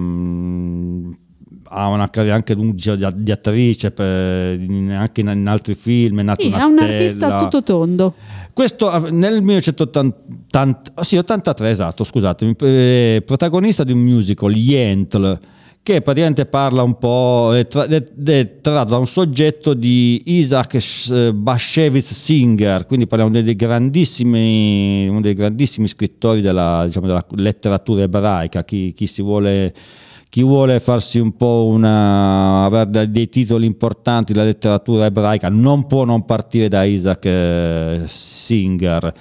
ha 1.69 1.87
una 1.87 2.09
carriera 2.09 2.35
anche 2.35 2.53
lunga 2.53 2.95
di, 2.95 3.05
di 3.23 3.31
attrice, 3.31 3.91
per- 3.91 4.59
in- 4.59 4.91
anche 4.91 5.21
in, 5.21 5.27
in 5.29 5.47
altri 5.47 5.75
film, 5.75 6.19
è 6.19 6.23
nata 6.23 6.41
Sì, 6.41 6.47
una 6.47 6.59
è 6.59 6.63
un 6.63 6.79
artista 6.79 7.15
stella. 7.27 7.39
tutto 7.43 7.63
tondo. 7.63 8.13
Questo 8.53 8.89
av- 8.89 9.09
nel 9.09 9.41
1983, 9.41 10.91
oh 10.95 11.03
sì, 11.03 11.17
83, 11.17 11.69
esatto, 11.69 12.03
scusatemi, 12.03 12.55
eh, 12.59 13.23
protagonista 13.25 13.83
di 13.83 13.91
un 13.91 13.99
musical, 13.99 14.55
Yentl, 14.55 15.39
che 15.83 16.01
praticamente 16.01 16.45
parla 16.45 16.81
un 16.83 16.97
po', 16.97 17.51
è, 17.55 17.65
tra- 17.67 17.85
è- 17.85 18.03
è 18.25 18.59
tratto 18.61 18.89
da 18.89 18.97
un 18.97 19.07
soggetto 19.07 19.73
di 19.73 20.21
Isaac 20.25 20.77
Sh- 20.79 21.31
Bashevis 21.31 22.11
Singer, 22.13 22.85
quindi 22.85 23.07
parliamo 23.07 23.31
dei, 23.31 23.43
dei 23.43 23.55
grandissimi, 23.55 25.07
uno 25.07 25.21
dei 25.21 25.33
grandissimi 25.33 25.87
scrittori 25.87 26.41
della, 26.41 26.83
diciamo, 26.85 27.05
della 27.07 27.25
letteratura 27.35 28.01
ebraica, 28.03 28.63
chi, 28.65 28.93
chi 28.93 29.05
si 29.07 29.21
vuole 29.21 29.73
chi 30.29 30.43
vuole 30.43 30.79
farsi 30.79 31.19
un 31.19 31.35
po' 31.35 31.65
una 31.67 32.65
avere 32.65 32.89
de- 32.89 33.11
dei 33.11 33.29
titoli 33.29 33.65
importanti 33.65 34.33
della 34.33 34.45
letteratura 34.45 35.05
ebraica 35.05 35.49
non 35.49 35.87
può 35.87 36.03
non 36.03 36.25
partire 36.25 36.67
da 36.67 36.83
Isaac 36.83 37.25
eh, 37.25 38.01
Singer. 38.07 39.13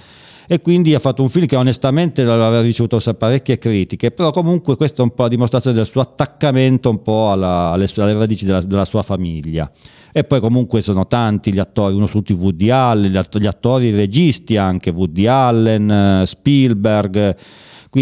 E 0.49 0.61
quindi 0.61 0.95
ha 0.95 0.99
fatto 0.99 1.21
un 1.21 1.27
film 1.27 1.45
che 1.45 1.57
onestamente 1.57 2.21
aveva 2.21 2.61
ricevuto 2.61 3.01
parecchie 3.15 3.57
critiche 3.57 4.11
però 4.11 4.31
comunque 4.31 4.77
questa 4.77 5.01
è 5.01 5.05
un 5.05 5.13
po' 5.13 5.23
la 5.23 5.27
dimostrazione 5.27 5.75
del 5.75 5.85
suo 5.85 5.99
attaccamento 5.99 6.89
un 6.89 7.01
po' 7.01 7.31
alla- 7.31 7.71
alle, 7.71 7.89
alle 7.97 8.13
radici 8.13 8.45
della, 8.45 8.61
della 8.61 8.85
sua 8.85 9.01
famiglia. 9.01 9.69
E 10.13 10.23
poi 10.23 10.39
comunque 10.39 10.81
sono 10.81 11.05
tanti 11.05 11.53
gli 11.53 11.59
attori, 11.59 11.93
uno 11.95 12.07
su 12.07 12.19
tutti 12.19 12.33
Woody 12.33 12.69
Allen, 12.69 13.11
gli 13.11 13.17
att- 13.17 13.37
gli 13.37 13.45
attori, 13.45 13.87
i 13.87 13.95
registi 13.95 14.55
anche, 14.57 14.89
Woody 14.89 15.27
Allen, 15.27 15.91
eh, 15.91 16.25
Spielberg, 16.25 17.35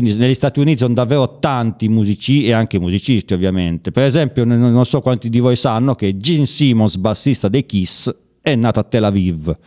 quindi 0.01 0.13
negli 0.15 0.33
Stati 0.33 0.59
Uniti 0.59 0.79
sono 0.79 0.93
davvero 0.93 1.39
tanti 1.39 1.87
musici 1.87 2.45
e 2.45 2.51
anche 2.51 2.77
musicisti 2.79 3.33
ovviamente. 3.33 3.91
Per 3.91 4.03
esempio 4.03 4.43
non 4.43 4.83
so 4.83 4.99
quanti 4.99 5.29
di 5.29 5.39
voi 5.39 5.55
sanno 5.55 5.95
che 5.95 6.17
Gene 6.17 6.45
Simmons, 6.45 6.97
bassista 6.97 7.47
dei 7.47 7.65
Kiss, 7.65 8.13
è 8.41 8.55
nato 8.55 8.81
a 8.81 8.83
Tel 8.83 9.05
Aviv. 9.05 9.57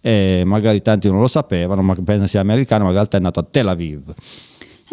E 0.00 0.42
magari 0.44 0.82
tanti 0.82 1.08
non 1.08 1.20
lo 1.20 1.28
sapevano, 1.28 1.80
ma 1.80 1.94
pensano 1.94 2.26
sia 2.26 2.40
americano, 2.40 2.82
ma 2.82 2.88
in 2.88 2.96
realtà 2.96 3.18
è 3.18 3.20
nato 3.20 3.38
a 3.38 3.46
Tel 3.48 3.68
Aviv. 3.68 4.12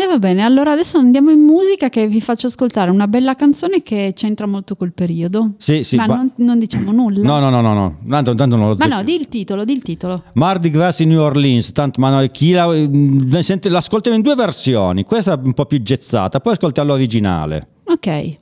E 0.01 0.07
va 0.07 0.17
bene, 0.17 0.43
allora 0.43 0.71
adesso 0.71 0.97
andiamo 0.97 1.29
in 1.29 1.41
musica 1.41 1.89
che 1.89 2.07
vi 2.07 2.21
faccio 2.21 2.47
ascoltare 2.47 2.89
una 2.89 3.05
bella 3.09 3.35
canzone 3.35 3.83
che 3.83 4.13
c'entra 4.15 4.47
molto 4.47 4.77
col 4.77 4.93
periodo. 4.93 5.55
Sì, 5.57 5.83
sì, 5.83 5.97
Ma 5.97 6.05
ba- 6.05 6.15
non, 6.15 6.31
non 6.38 6.57
diciamo 6.57 6.93
nulla. 6.93 7.21
No, 7.21 7.39
no, 7.39 7.49
no, 7.49 7.59
no, 7.59 7.73
no. 7.73 7.97
Tanto, 8.09 8.33
tanto 8.33 8.55
non 8.55 8.69
lo 8.69 8.75
Ma 8.77 8.85
zecco. 8.85 8.95
no, 8.95 9.03
di 9.03 9.15
il 9.15 9.27
titolo, 9.27 9.65
di 9.65 9.73
il 9.73 9.81
titolo. 9.81 10.23
Mardi 10.35 10.69
Gras 10.69 10.99
in 10.99 11.09
New 11.09 11.19
Orleans, 11.19 11.73
tanto, 11.73 11.99
ma 11.99 12.12
no, 12.12 12.25
chi 12.29 12.51
la, 12.53 12.71
ne 12.71 13.43
sente- 13.43 13.67
l'ascoltiamo 13.67 14.15
in 14.15 14.23
due 14.23 14.35
versioni, 14.35 15.03
questa 15.03 15.33
è 15.33 15.39
un 15.43 15.53
po' 15.53 15.65
più 15.65 15.81
gezzata, 15.81 16.39
poi 16.39 16.53
ascoltiamo 16.53 16.88
l'originale. 16.88 17.67
Ok. 17.83 18.38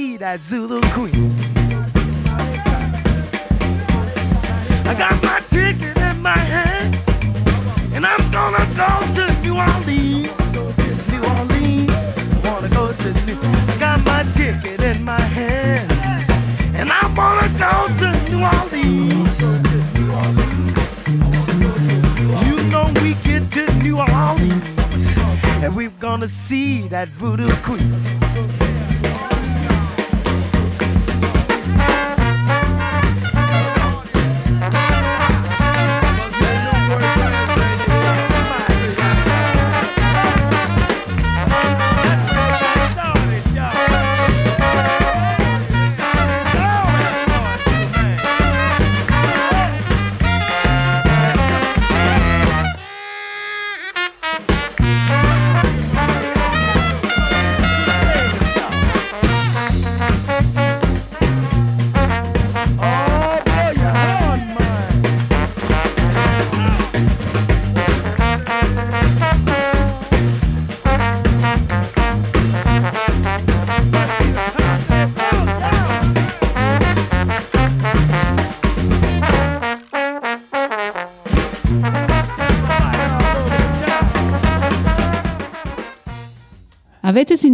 that 0.00 0.42
Zulu 0.42 0.80
Queen. 0.94 1.30
I 4.86 4.94
got 4.96 5.22
my 5.22 5.40
ticket 5.50 5.96
in 5.98 6.22
my 6.22 6.38
hand. 6.38 6.96
And 7.94 8.06
I'm 8.06 8.30
gonna 8.30 8.64
go 8.80 8.90
to 9.16 9.24
New 9.42 9.56
Orleans. 9.56 10.32
New 11.12 11.22
Orleans. 11.32 11.90
I 11.90 12.40
wanna 12.48 12.68
go 12.70 12.92
to 12.92 13.08
New 13.26 13.36
I 13.42 13.76
got 13.78 14.04
my 14.06 14.22
ticket 14.32 14.80
in 14.82 15.04
my 15.04 15.20
hand. 15.20 15.90
And 16.74 16.90
I 16.90 17.04
wanna 17.14 17.48
go 17.66 17.74
to 18.00 18.08
New 18.30 18.40
Orleans. 18.56 19.36
You 22.48 22.56
know 22.70 22.86
we 23.02 23.14
get 23.28 23.42
to 23.52 23.66
New 23.82 23.98
Orleans. 23.98 24.64
And 25.62 25.76
we're 25.76 25.98
gonna 26.00 26.28
see 26.28 26.88
that 26.88 27.08
voodoo 27.08 27.52
queen. 27.62 28.59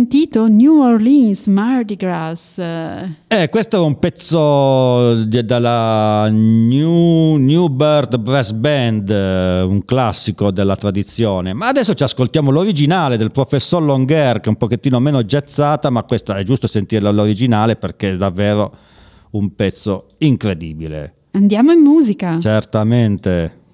Sentito 0.08 0.46
New 0.46 0.82
Orleans 0.82 1.48
Mardi 1.48 1.96
Gras? 1.96 2.58
eh, 2.58 3.48
questo 3.50 3.76
è 3.76 3.80
un 3.80 3.98
pezzo 3.98 5.24
di- 5.24 5.44
dalla 5.44 6.28
New, 6.30 7.34
New 7.34 7.66
Bird 7.66 8.16
Brass 8.18 8.52
Band, 8.52 9.10
eh, 9.10 9.62
un 9.62 9.84
classico 9.84 10.52
della 10.52 10.76
tradizione. 10.76 11.54
Ma 11.54 11.66
adesso 11.66 11.92
ci 11.94 12.04
ascoltiamo 12.04 12.52
l'originale 12.52 13.16
del 13.16 13.32
professor 13.32 13.82
Longer, 13.82 14.38
che 14.38 14.46
è 14.46 14.48
un 14.48 14.56
pochettino 14.56 15.00
meno 15.00 15.24
jazzata, 15.24 15.90
ma 15.90 16.04
questo 16.04 16.32
è 16.32 16.42
giusto 16.44 16.68
sentirlo 16.68 17.08
all'originale 17.08 17.74
perché 17.74 18.12
è 18.12 18.16
davvero 18.16 18.72
un 19.30 19.56
pezzo 19.56 20.10
incredibile. 20.18 21.14
Andiamo 21.32 21.72
in 21.72 21.80
musica. 21.80 22.38
Certamente. 22.38 23.64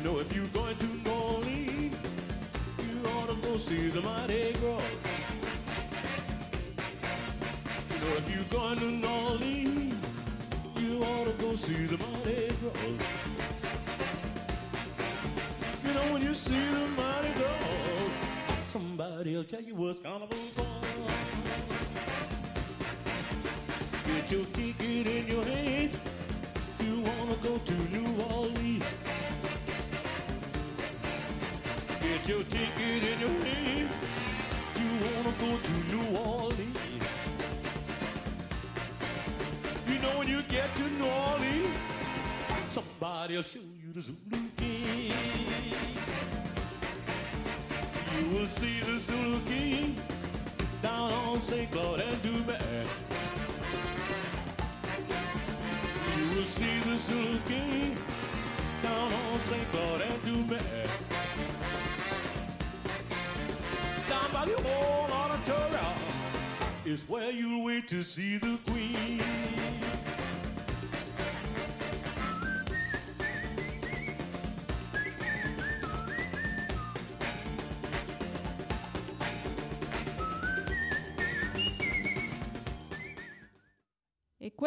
You 0.00 0.06
know, 0.06 0.18
if 0.18 0.34
you're 0.34 0.46
going 0.46 0.78
to 0.78 0.86
New 0.86 1.90
you 2.88 3.10
ought 3.10 3.28
to 3.28 3.34
go 3.42 3.58
see 3.58 3.88
the 3.88 4.00
Mardi 4.00 4.54
Gras. 4.54 4.80
You 7.90 7.98
know, 8.00 8.16
if 8.16 8.34
you're 8.34 8.44
going 8.44 8.78
to 8.78 8.90
New 8.90 9.92
you 10.80 11.04
ought 11.04 11.24
to 11.24 11.32
go 11.32 11.54
see 11.54 11.84
the 11.84 11.98
Mardi 11.98 12.48
Gras. 12.62 12.80
You 15.84 15.92
know, 15.92 16.14
when 16.14 16.22
you 16.22 16.32
see 16.32 16.64
the 16.70 16.88
Mardi 16.96 17.32
Gras, 17.34 18.64
somebody'll 18.64 19.44
tell 19.44 19.60
you 19.60 19.74
what's 19.74 20.00
carnival 20.00 20.39
somebody'll 43.42 43.42
show 43.42 43.60
you 43.82 43.92
the 43.92 44.02
Zulu 44.02 44.48
King. 44.56 45.12
You 48.18 48.36
will 48.36 48.46
see 48.46 48.80
the 48.80 49.00
Zulu 49.00 49.40
King 49.46 49.96
down 50.82 51.12
on 51.12 51.40
St. 51.40 51.70
Claude 51.70 52.00
and 52.00 52.22
Dumas. 52.22 52.88
You 56.16 56.36
will 56.36 56.46
see 56.46 56.78
the 56.80 56.96
Zulu 56.98 57.38
King 57.48 57.96
down 58.82 59.12
on 59.12 59.40
St. 59.40 59.70
Claude 59.72 60.02
and 60.02 60.22
Dumas. 60.22 60.90
Down 64.08 64.32
by 64.32 64.44
the 64.44 64.56
old 64.56 65.10
auditorium 65.10 65.96
is 66.84 67.08
where 67.08 67.30
you'll 67.30 67.64
wait 67.64 67.88
to 67.88 68.02
see 68.02 68.36
the 68.38 68.58
Queen. 68.66 69.59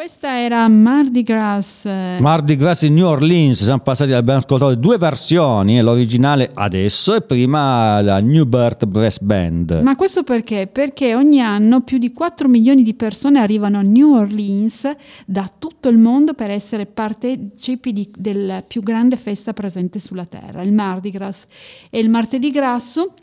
Questa 0.04 0.38
era 0.38 0.68
Mardi 0.68 1.22
Gras. 1.22 1.86
eh, 1.86 2.18
Mardi 2.20 2.56
Gras 2.56 2.82
in 2.82 2.92
New 2.92 3.06
Orleans, 3.06 3.62
siamo 3.64 3.78
passati, 3.78 4.12
abbiamo 4.12 4.40
ascoltato 4.40 4.74
due 4.74 4.98
versioni, 4.98 5.80
l'originale 5.80 6.50
adesso 6.52 7.14
e 7.14 7.22
prima 7.22 8.02
la 8.02 8.20
New 8.20 8.44
Bird 8.44 8.84
Brass 8.84 9.18
Band. 9.20 9.80
Ma 9.82 9.96
questo 9.96 10.22
perché? 10.22 10.68
Perché 10.70 11.14
ogni 11.14 11.40
anno 11.40 11.80
più 11.80 11.96
di 11.96 12.12
4 12.12 12.48
milioni 12.48 12.82
di 12.82 12.92
persone 12.92 13.40
arrivano 13.40 13.78
a 13.78 13.80
New 13.82 14.12
Orleans 14.14 14.90
da 15.24 15.50
tutto 15.58 15.88
il 15.88 15.96
mondo 15.96 16.34
per 16.34 16.50
essere 16.50 16.84
partecipi 16.84 17.94
di- 17.94 18.10
della 18.14 18.60
più 18.60 18.82
grande 18.82 19.16
festa 19.16 19.54
presente 19.54 20.00
sulla 20.00 20.26
Terra, 20.26 20.60
il 20.60 20.72
Mardi 20.74 21.08
Gras. 21.08 21.46
E 21.88 21.98
il 21.98 22.10
martedì 22.10 22.50
grasso 22.50 23.14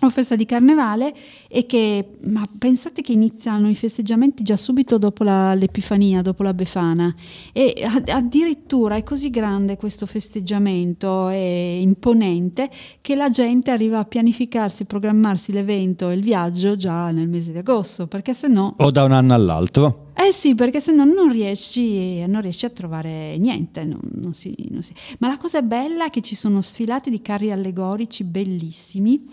o 0.00 0.10
festa 0.10 0.36
di 0.36 0.44
carnevale 0.46 1.12
e 1.48 1.66
che, 1.66 2.18
ma 2.26 2.48
pensate 2.58 3.02
che 3.02 3.12
iniziano 3.12 3.68
i 3.68 3.74
festeggiamenti 3.74 4.42
già 4.44 4.56
subito 4.56 4.96
dopo 4.98 5.24
la- 5.24 5.54
l'Epifania, 5.54 6.22
dopo 6.22 6.42
la 6.44 6.54
Befana 6.54 7.12
e 7.52 7.74
addirittura 8.06 8.94
è 8.96 9.02
così 9.02 9.30
grande 9.30 9.76
questo 9.76 10.06
festeggiamento 10.06 11.28
e 11.28 11.80
imponente 11.80 12.70
che 13.00 13.14
la 13.16 13.28
gente 13.30 13.70
arriva 13.70 13.98
a 13.98 14.04
pianificarsi, 14.04 14.84
programmarsi 14.84 15.52
l'evento 15.52 16.10
e 16.10 16.14
il 16.14 16.22
viaggio 16.22 16.76
già 16.76 17.10
nel 17.10 17.28
mese 17.28 17.52
di 17.52 17.58
agosto, 17.58 18.06
perché 18.06 18.34
se 18.34 18.46
no 18.48 18.74
O 18.78 18.90
da 18.90 19.04
un 19.04 19.12
anno 19.12 19.34
all'altro. 19.34 20.06
eh 20.14 20.32
sì, 20.32 20.54
perché 20.54 20.80
se 20.80 20.92
no 20.92 21.04
non 21.04 21.30
riesci, 21.30 22.24
non 22.26 22.40
riesci 22.40 22.64
a 22.66 22.70
trovare 22.70 23.36
niente. 23.38 23.84
non- 23.84 23.98
non 24.14 24.34
si- 24.34 24.54
non 24.70 24.82
si- 24.82 24.92
Ma 25.18 25.28
la 25.28 25.36
cosa 25.36 25.62
bella 25.62 26.06
è 26.06 26.10
che 26.10 26.20
ci 26.20 26.34
sono 26.34 26.60
sfilate 26.60 27.10
di 27.10 27.20
carri 27.22 27.50
allegorici 27.50 28.22
bellissimi 28.24 29.24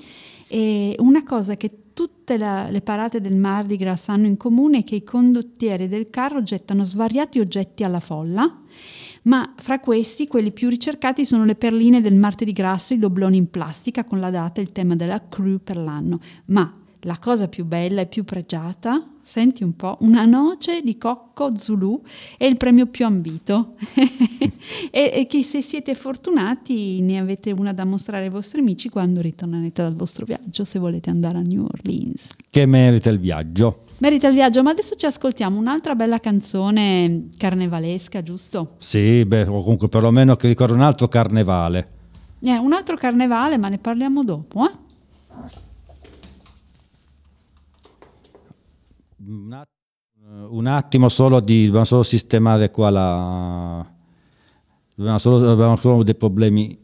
e 0.47 0.95
una 0.99 1.23
cosa 1.23 1.55
che 1.55 1.79
tutte 1.93 2.37
la- 2.37 2.69
le 2.69 2.81
parate 2.81 3.21
del 3.21 3.35
Mardi 3.35 3.77
Gras 3.77 4.09
hanno 4.09 4.27
in 4.27 4.37
comune 4.37 4.79
è 4.79 4.83
che 4.83 4.95
i 4.95 5.03
condottieri 5.03 5.87
del 5.87 6.09
carro 6.09 6.43
gettano 6.43 6.83
svariati 6.83 7.39
oggetti 7.39 7.83
alla 7.83 8.01
folla, 8.01 8.61
ma 9.23 9.53
fra 9.55 9.79
questi 9.79 10.27
quelli 10.27 10.51
più 10.51 10.69
ricercati 10.69 11.25
sono 11.25 11.45
le 11.45 11.55
perline 11.55 12.01
del 12.01 12.15
martedì 12.15 12.51
grasso, 12.51 12.93
i 12.93 12.97
dobloni 12.97 13.37
in 13.37 13.49
plastica 13.49 14.03
con 14.03 14.19
la 14.19 14.29
data 14.29 14.59
e 14.59 14.63
il 14.63 14.71
tema 14.71 14.95
della 14.95 15.25
crew 15.27 15.59
per 15.63 15.77
l'anno. 15.77 16.19
Ma 16.47 16.71
la 17.01 17.17
cosa 17.17 17.47
più 17.47 17.65
bella 17.65 18.01
e 18.01 18.07
più 18.07 18.23
pregiata, 18.23 19.07
senti 19.25 19.63
un 19.63 19.75
po', 19.75 19.97
una 20.01 20.23
noce 20.23 20.81
di 20.83 20.99
cocco 20.99 21.57
Zulu 21.57 21.99
è 22.37 22.45
il 22.45 22.57
premio 22.57 22.85
più 22.85 23.05
ambito 23.05 23.73
e, 24.91 25.11
e 25.13 25.25
che 25.27 25.41
se 25.41 25.63
siete 25.63 25.95
fortunati 25.95 27.01
ne 27.01 27.17
avete 27.17 27.51
una 27.51 27.73
da 27.73 27.85
mostrare 27.85 28.25
ai 28.25 28.29
vostri 28.29 28.59
amici 28.59 28.87
quando 28.87 29.21
ritornerete 29.21 29.81
dal 29.81 29.95
vostro 29.95 30.25
viaggio, 30.25 30.63
se 30.63 30.77
volete 30.77 31.09
andare 31.09 31.39
a 31.39 31.41
New 31.41 31.65
Orleans. 31.65 32.27
Che 32.47 32.65
merita 32.67 33.09
il 33.09 33.17
viaggio. 33.17 33.85
Merita 33.97 34.27
il 34.27 34.35
viaggio, 34.35 34.61
ma 34.61 34.69
adesso 34.69 34.93
ci 34.95 35.07
ascoltiamo 35.07 35.57
un'altra 35.57 35.95
bella 35.95 36.19
canzone 36.19 37.25
carnevalesca, 37.35 38.21
giusto? 38.21 38.75
Sì, 38.77 39.25
beh, 39.25 39.47
o 39.47 39.63
comunque 39.63 39.87
perlomeno 39.87 40.35
che 40.35 40.47
ricorda 40.47 40.75
un 40.75 40.81
altro 40.81 41.07
carnevale. 41.07 41.89
Eh, 42.41 42.57
un 42.57 42.73
altro 42.73 42.95
carnevale, 42.95 43.57
ma 43.57 43.69
ne 43.69 43.79
parliamo 43.79 44.23
dopo, 44.23 44.65
eh? 44.65 45.63
Un 49.27 49.53
att- 49.53 49.69
Un 50.49 50.65
attimo 50.65 51.07
solo 51.09 51.39
di 51.39 51.65
dobbiamo 51.65 51.85
solo 51.85 52.01
sistemare 52.03 52.71
qua 52.71 52.89
la 52.89 53.85
dobbiamo 54.95 55.17
solo, 55.19 55.51
abbiamo 55.51 55.75
solo 55.75 56.03
dei 56.03 56.15
problemi 56.15 56.75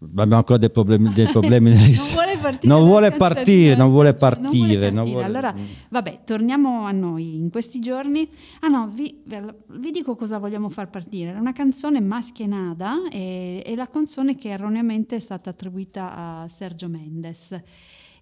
abbiamo 0.00 0.36
ancora 0.36 0.58
dei 0.58 0.70
problemi, 0.70 1.12
dei 1.14 1.26
problemi 1.28 1.70
Non 1.70 1.86
vuole 2.12 2.36
partire. 2.38 2.66
non 2.68 2.84
vuole 2.84 3.10
partire, 3.12 3.74
non 3.76 3.90
vuole 3.90 4.14
partire, 4.14 4.90
non 4.90 5.04
vuole- 5.08 5.24
Allora, 5.24 5.54
vabbè, 5.88 6.20
torniamo 6.26 6.84
a 6.84 6.92
noi. 6.92 7.36
In 7.36 7.48
questi 7.50 7.80
giorni, 7.80 8.28
ah 8.60 8.68
no, 8.68 8.90
vi, 8.92 9.22
vi 9.24 9.90
dico 9.90 10.14
cosa 10.14 10.38
vogliamo 10.38 10.68
far 10.68 10.90
partire. 10.90 11.32
È 11.32 11.38
una 11.38 11.52
canzone 11.54 12.00
Maschienada, 12.02 13.08
e 13.10 13.62
è 13.64 13.74
la 13.74 13.88
canzone 13.88 14.36
che 14.36 14.50
erroneamente 14.50 15.16
è 15.16 15.20
stata 15.20 15.48
attribuita 15.50 16.14
a 16.14 16.48
Sergio 16.48 16.88
Mendes 16.88 17.58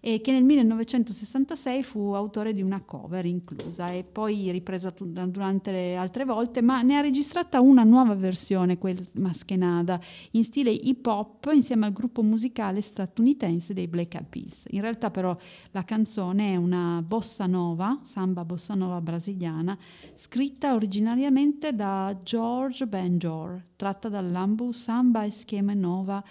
e 0.05 0.20
che 0.20 0.32
nel 0.32 0.42
1966 0.42 1.84
fu 1.84 2.12
autore 2.12 2.53
di 2.53 2.61
una 2.61 2.80
cover 2.80 3.24
inclusa 3.24 3.92
e 3.92 4.03
poi 4.03 4.50
ripresa 4.50 4.90
tu- 4.90 5.07
durante 5.07 5.70
le 5.70 5.94
altre 5.94 6.24
volte, 6.24 6.61
ma 6.61 6.82
ne 6.82 6.96
ha 6.96 7.00
registrata 7.00 7.61
una 7.61 7.84
nuova 7.84 8.16
versione, 8.16 8.78
quel 8.78 8.98
Maskenada, 9.12 10.00
in 10.32 10.42
stile 10.42 10.72
hip 10.72 11.07
hop 11.07 11.48
insieme 11.53 11.86
al 11.86 11.92
gruppo 11.92 12.22
musicale 12.22 12.80
statunitense 12.80 13.74
dei 13.74 13.86
Black 13.86 14.14
Eyed 14.14 14.26
Peas. 14.26 14.64
In 14.70 14.80
realtà 14.80 15.12
però 15.12 15.36
la 15.70 15.84
canzone 15.84 16.55
è 16.55 16.57
una 16.57 17.00
bossa 17.07 17.46
nova, 17.46 18.00
samba 18.03 18.44
bossa 18.44 18.74
nova 18.74 19.00
brasiliana, 19.00 19.78
scritta 20.14 20.74
originariamente 20.74 21.76
da 21.76 22.18
George 22.24 22.88
Benjor, 22.88 23.66
tratta 23.76 24.09
dall'ambu 24.09 24.72
Samba 24.72 25.30
Schema 25.30 25.74
Nova 25.74 26.24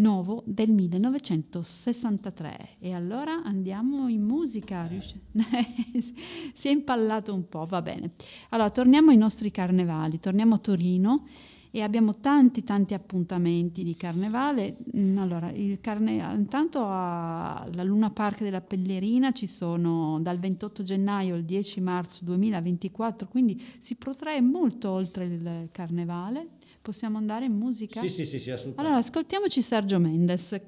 Novo 0.00 0.42
del 0.46 0.70
1963. 0.70 2.76
E 2.78 2.94
allora 2.94 3.42
andiamo 3.42 4.08
in 4.08 4.22
musica. 4.22 4.86
riusci- 4.86 5.20
si 6.54 6.68
è 6.68 6.70
impallato 6.70 7.34
un 7.34 7.46
po', 7.48 7.66
va 7.66 7.82
bene. 7.82 8.12
Allora, 8.50 8.70
torniamo 8.70 9.10
ai 9.10 9.18
nostri 9.18 9.50
carnevali, 9.50 10.18
torniamo 10.18 10.54
a 10.54 10.58
Torino 10.58 11.26
e 11.70 11.82
abbiamo 11.82 12.16
tanti 12.16 12.64
tanti 12.64 12.94
appuntamenti 12.94 13.84
di 13.84 13.94
carnevale. 13.94 14.78
Mm, 14.96 15.18
Allora, 15.18 15.50
il 15.50 15.78
carne- 15.80 16.16
intanto 16.34 16.80
alla 16.82 17.82
Luna 17.84 18.10
Park 18.10 18.40
della 18.42 18.62
Pellerina 18.62 19.32
ci 19.32 19.46
sono 19.46 20.18
dal 20.20 20.38
28 20.38 20.82
gennaio 20.82 21.34
al 21.34 21.44
10 21.44 21.80
marzo 21.82 22.24
2024, 22.24 23.28
quindi 23.28 23.62
si 23.78 23.96
protrae 23.96 24.40
molto 24.40 24.88
oltre 24.90 25.24
il 25.26 25.68
carnevale. 25.70 26.48
Possiamo 26.82 27.18
andare 27.18 27.44
in 27.44 27.52
musica? 27.52 28.00
Sì, 28.00 28.08
sì, 28.08 28.24
sì, 28.24 28.38
sì, 28.38 28.50
assolutamente. 28.50 28.80
Allora, 28.80 28.96
ascoltiamoci 28.96 29.60
Sergio 29.60 29.98
Mendes. 29.98 30.58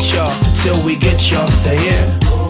Get 0.00 0.14
y'all, 0.14 0.54
till 0.54 0.82
we 0.82 0.96
get 0.96 1.30
y'all. 1.30 1.46
Say 1.48 1.76
it. 1.76 2.49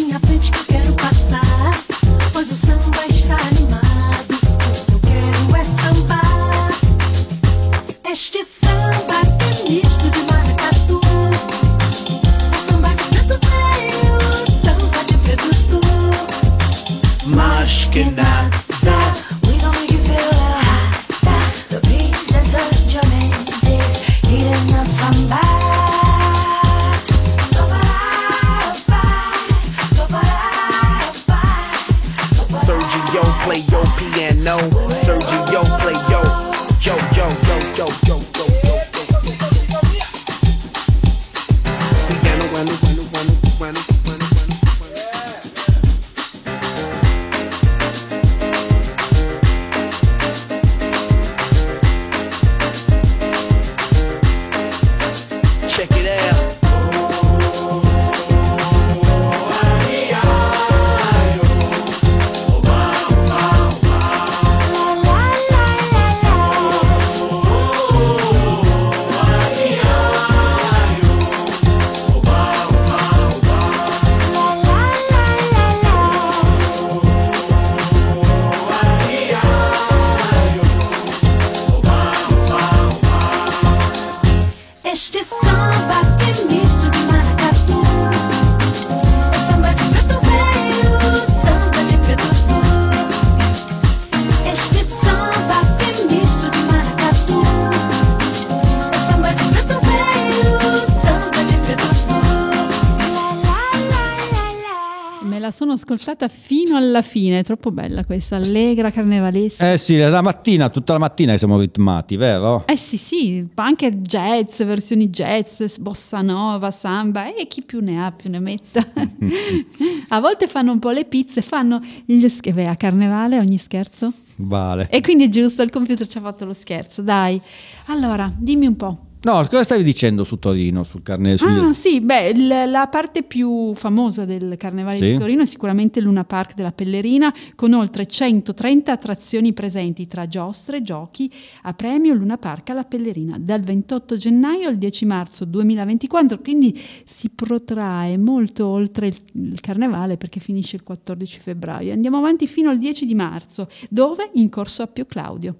Ascoltata 106.01 106.27
fino 106.27 106.75
alla 106.77 107.03
fine, 107.03 107.39
è 107.39 107.43
troppo 107.43 107.71
bella 107.71 108.03
questa, 108.03 108.37
allegra, 108.37 108.89
carnevalesca. 108.89 109.73
Eh 109.73 109.77
sì, 109.77 109.97
la 109.97 110.21
mattina, 110.21 110.69
tutta 110.69 110.93
la 110.93 110.99
mattina 110.99 111.37
siamo 111.37 111.59
ritmati, 111.59 112.15
vero? 112.15 112.65
Eh 112.65 112.75
sì, 112.75 112.97
sì, 112.97 113.47
anche 113.55 114.01
jazz, 114.01 114.63
versioni 114.63 115.09
jazz, 115.09 115.61
bossa 115.79 116.21
nova, 116.21 116.71
samba 116.71 117.33
e 117.33 117.47
chi 117.47 117.61
più 117.61 117.81
ne 117.81 118.03
ha 118.03 118.11
più 118.11 118.31
ne 118.31 118.39
metta. 118.39 118.83
a 120.09 120.19
volte 120.19 120.47
fanno 120.47 120.71
un 120.71 120.79
po' 120.79 120.89
le 120.89 121.05
pizze, 121.05 121.41
fanno 121.43 121.79
gli 122.05 122.27
sch- 122.27 122.51
beh, 122.51 122.67
a 122.67 122.75
carnevale 122.75 123.37
ogni 123.37 123.57
scherzo. 123.57 124.11
Vale. 124.37 124.87
E 124.89 125.01
quindi 125.01 125.25
è 125.25 125.29
giusto, 125.29 125.61
il 125.61 125.69
computer 125.69 126.07
ci 126.07 126.17
ha 126.17 126.21
fatto 126.21 126.45
lo 126.45 126.53
scherzo, 126.53 127.03
dai. 127.03 127.39
Allora, 127.87 128.31
dimmi 128.35 128.65
un 128.65 128.75
po'. 128.75 129.05
No, 129.23 129.33
cosa 129.47 129.63
stavi 129.63 129.83
dicendo 129.83 130.23
su 130.23 130.39
Torino, 130.39 130.83
sul 130.83 131.03
carne 131.03 131.37
sugli- 131.37 131.59
Ah 131.59 131.73
sì, 131.73 132.01
beh, 132.01 132.29
il- 132.29 132.47
la 132.71 132.87
parte 132.89 133.21
più 133.21 133.75
famosa 133.75 134.25
del 134.25 134.55
Carnevale 134.57 134.97
Sì. 134.97 135.11
di 135.11 135.17
Torino 135.19 135.43
è 135.43 135.45
sicuramente 135.45 135.99
il 135.99 136.05
Luna 136.05 136.23
Park 136.23 136.55
della 136.55 136.71
Pellerina, 136.71 137.31
con 137.53 137.73
oltre 137.73 138.07
130 138.07 138.91
attrazioni 138.91 139.53
presenti 139.53 140.07
tra 140.07 140.27
giostre, 140.27 140.81
giochi 140.81 141.31
a 141.61 141.73
premio 141.75 142.15
Luna 142.15 142.39
Park 142.39 142.71
alla 142.71 142.83
Pellerina, 142.83 143.37
dal 143.39 143.61
28 143.61 144.17
gennaio 144.17 144.67
al 144.67 144.77
10 144.77 145.05
marzo 145.05 145.45
2024, 145.45 146.39
quindi 146.39 146.75
si 147.05 147.29
protrae 147.29 148.17
molto 148.17 148.65
oltre 148.65 149.05
il, 149.05 149.17
il 149.33 149.59
Carnevale 149.61 150.17
perché 150.17 150.39
finisce 150.39 150.77
il 150.77 150.83
14 150.83 151.39
febbraio. 151.39 151.93
Andiamo 151.93 152.17
avanti 152.17 152.47
fino 152.47 152.71
al 152.71 152.79
10 152.79 153.05
di 153.05 153.13
marzo, 153.13 153.67
dove? 153.87 154.31
In 154.33 154.49
Corso 154.49 154.81
Appio 154.81 155.05
Claudio. 155.05 155.55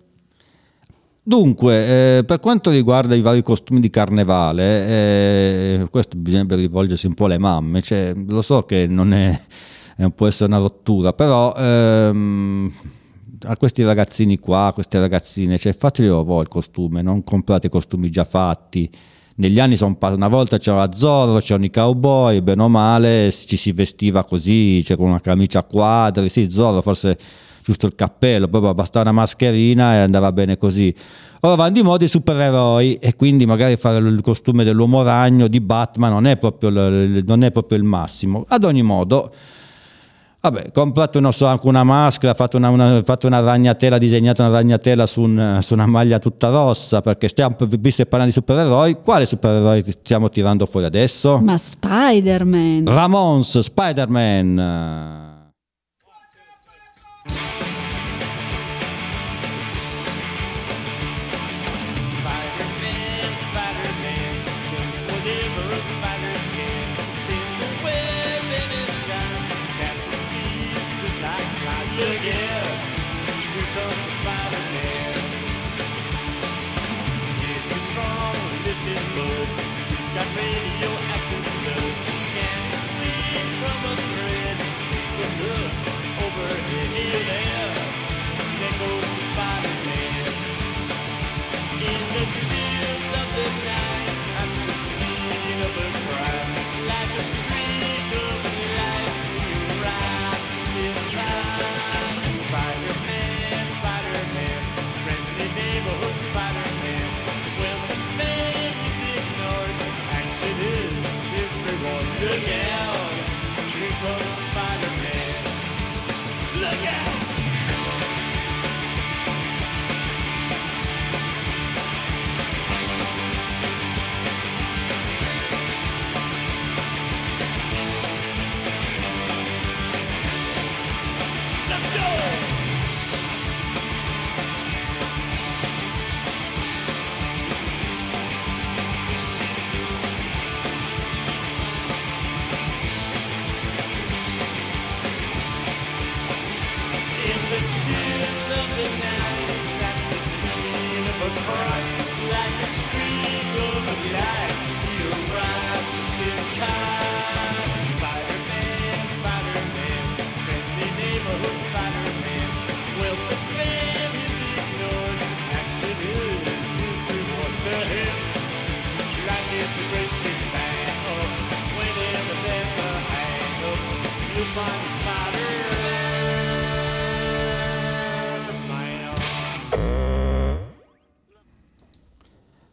Dunque, 1.24 2.18
eh, 2.18 2.24
per 2.24 2.40
quanto 2.40 2.72
riguarda 2.72 3.14
i 3.14 3.22
vari 3.22 3.44
costumi 3.44 3.80
di 3.80 3.92
carnevale, 3.92 4.88
eh, 4.88 5.88
questo 5.92 6.18
bisognerebbe 6.18 6.56
rivolgersi 6.56 7.06
un 7.06 7.14
po' 7.14 7.26
alle 7.26 7.38
mamme, 7.38 7.80
cioè, 7.82 8.12
lo 8.28 8.42
so 8.42 8.64
che 8.64 8.88
non 8.88 9.14
è, 9.14 9.40
può 10.16 10.26
essere 10.26 10.46
una 10.46 10.58
rottura, 10.58 11.14
però 11.14 11.54
ehm, 11.56 12.72
a 13.44 13.56
questi 13.56 13.84
ragazzini 13.84 14.40
qua, 14.40 14.66
a 14.66 14.74
queste 14.74 15.00
ragazzine, 15.00 15.60
cioè, 15.60 15.74
fatelo 15.74 16.24
voi 16.24 16.42
il 16.42 16.48
costume, 16.48 17.04
non 17.04 17.24
comprate 17.24 17.70
costumi 17.70 18.10
già 18.10 18.24
fatti. 18.24 18.90
Negli 19.36 19.60
anni 19.60 19.76
sono 19.76 19.96
pa- 19.96 20.10
una 20.10 20.28
volta 20.28 20.58
c'era 20.58 20.92
Zorro, 20.92 21.40
c'erano 21.40 21.66
i 21.66 21.70
cowboy, 21.70 22.42
bene 22.42 22.64
o 22.64 22.68
male 22.68 23.32
ci 23.32 23.58
si 23.58 23.72
vestiva 23.74 24.24
così, 24.24 24.84
cioè 24.84 24.98
con 24.98 25.08
una 25.10 25.22
camicia 25.22 25.60
a 25.60 25.64
quadri, 25.64 26.30
sì, 26.30 26.50
Zorro 26.50 26.82
forse 26.82 27.18
giusto 27.64 27.86
il 27.86 27.96
cappello, 27.96 28.48
proprio 28.48 28.74
bastava 28.74 29.10
una 29.10 29.20
mascherina 29.22 29.94
e 29.94 29.98
andava 29.98 30.32
bene 30.32 30.58
così. 30.58 30.94
Ora 31.44 31.56
vanno 31.56 31.72
di 31.72 31.82
moda 31.82 32.06
i 32.06 32.08
supereroi 32.08 32.96
e 32.96 33.16
quindi 33.16 33.46
magari 33.46 33.76
fare 33.76 33.98
il 33.98 34.22
costume 34.22 34.64
dell'uomo 34.64 35.02
ragno 35.04 35.48
di 35.48 35.60
Batman 35.60 36.12
non 36.12 36.28
è 36.28 36.38
proprio, 36.38 36.70
il- 36.70 37.24
non 37.26 37.44
è 37.44 37.52
proprio 37.52 37.78
il 37.80 37.84
massimo. 37.84 38.46
Ad 38.48 38.64
ogni 38.64 38.84
modo, 38.84 39.34
vabbè, 40.40 40.72
comprate 40.72 41.20
non 41.20 41.34
so, 41.34 41.48
anche 41.48 41.68
una 41.68 41.84
maschera, 41.84 42.36
fate 42.36 42.58
una, 42.58 42.70
una- 42.70 43.02
fate 43.04 43.26
una 43.26 43.40
ragnatela, 43.40 43.98
disegnate 43.98 44.42
una 44.44 44.52
ragnatela 44.52 45.08
su, 45.08 45.22
un- 45.22 45.60
su 45.64 45.74
una 45.74 45.88
maglia 45.88 46.20
tutta 46.20 46.50
rossa, 46.50 47.02
perché 47.02 47.28
stiamo, 47.28 47.56
visto 47.80 48.04
che 48.04 48.10
parlando 48.10 48.34
di 48.36 48.40
supereroi, 48.40 48.98
quale 49.04 49.26
supereroi 49.26 49.84
stiamo 50.04 50.30
tirando 50.30 50.68
fuori 50.68 50.86
adesso? 50.86 51.40
Ma 51.40 51.58
Spider-Man! 51.58 52.84
Ramons. 52.86 53.58
Spider-Man, 53.60 55.21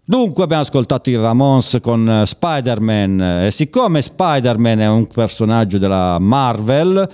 Dunque 0.08 0.44
abbiamo 0.44 0.62
ascoltato 0.62 1.10
i 1.10 1.16
Ramones 1.16 1.80
con 1.82 2.08
eh, 2.08 2.24
Spider-Man 2.24 3.20
e 3.44 3.50
siccome 3.50 4.00
Spider-Man 4.00 4.80
è 4.80 4.88
un 4.88 5.06
personaggio 5.06 5.76
della 5.76 6.18
Marvel, 6.18 7.06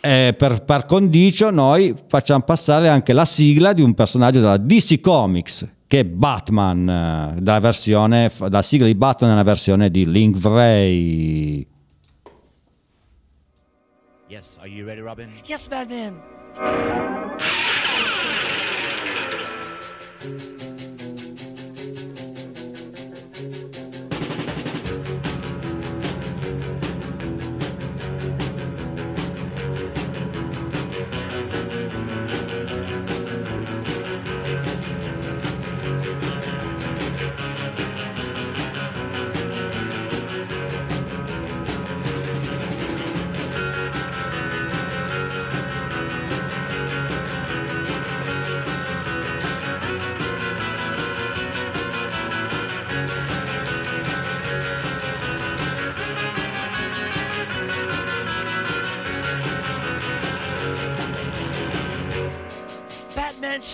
eh, 0.00 0.34
per, 0.34 0.64
per 0.64 0.86
condicio 0.86 1.50
noi 1.50 1.94
facciamo 2.06 2.40
passare 2.44 2.88
anche 2.88 3.12
la 3.12 3.26
sigla 3.26 3.74
di 3.74 3.82
un 3.82 3.92
personaggio 3.92 4.40
della 4.40 4.56
DC 4.56 5.00
Comics 5.00 5.68
che 5.86 6.00
è 6.00 6.04
Batman, 6.06 6.88
eh, 7.36 7.42
dalla 7.42 7.60
versione, 7.60 8.32
la 8.38 8.62
sigla 8.62 8.86
di 8.86 8.94
Batman 8.94 9.32
nella 9.32 9.42
versione 9.42 9.90
di 9.90 10.10
Link 10.10 10.38
Vray. 10.38 11.66
Yes, 14.28 14.56
are 14.60 14.68
you 14.68 14.86
ready, 14.86 15.02
Robin? 15.02 15.28
Yes, 15.44 15.68
Batman. 15.68 16.18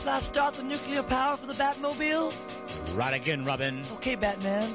Shall 0.05 0.17
I 0.17 0.21
start 0.21 0.55
the 0.55 0.63
nuclear 0.63 1.03
power 1.03 1.37
for 1.39 1.47
the 1.47 1.55
Batmobile? 1.55 2.35
Right 2.95 3.15
again, 3.15 3.43
Robin. 3.43 3.83
Okay, 3.95 4.17
Batman. 4.17 4.71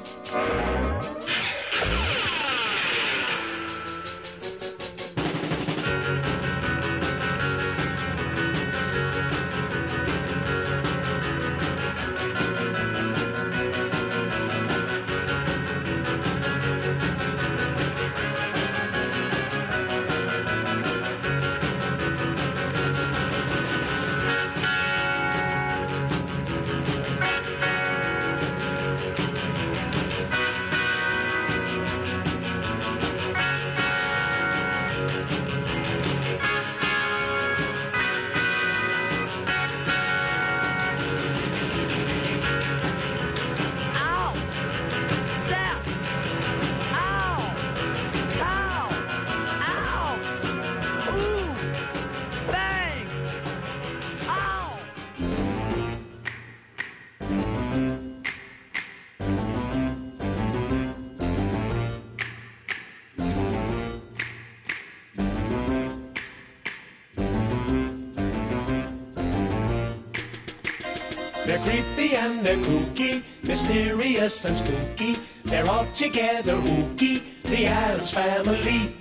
And 72.40 72.46
they're 72.46 72.64
kooky, 72.64 73.22
mysterious 73.42 74.44
and 74.46 74.56
spooky. 74.56 75.16
They're 75.44 75.68
all 75.68 75.84
together 75.94 76.54
ooky, 76.54 77.22
the 77.42 77.66
Adams 77.66 78.12
family. 78.12 78.94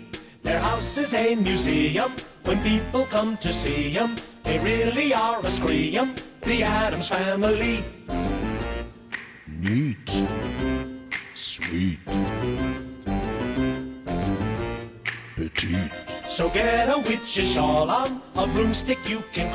Their 0.44 0.60
house 0.60 0.98
is 0.98 1.14
a 1.14 1.36
museum. 1.36 2.12
When 2.44 2.58
people 2.64 3.06
come 3.06 3.38
to 3.38 3.54
see 3.54 3.98
'em, 3.98 4.18
they 4.44 4.60
really 4.60 5.14
are 5.14 5.40
a 5.46 5.50
scream. 5.50 6.16
The 6.42 6.64
Adams 6.64 7.08
family. 7.08 7.84
Neat. 9.48 10.10
Sweet. 11.34 12.00
Petite. 15.36 15.94
So 16.28 16.50
get 16.50 16.90
a 16.90 16.98
witch's 17.08 17.52
shawl 17.54 17.90
on, 17.90 18.22
a 18.36 18.48
broomstick 18.48 19.00
you 19.10 19.22
can 19.34 19.49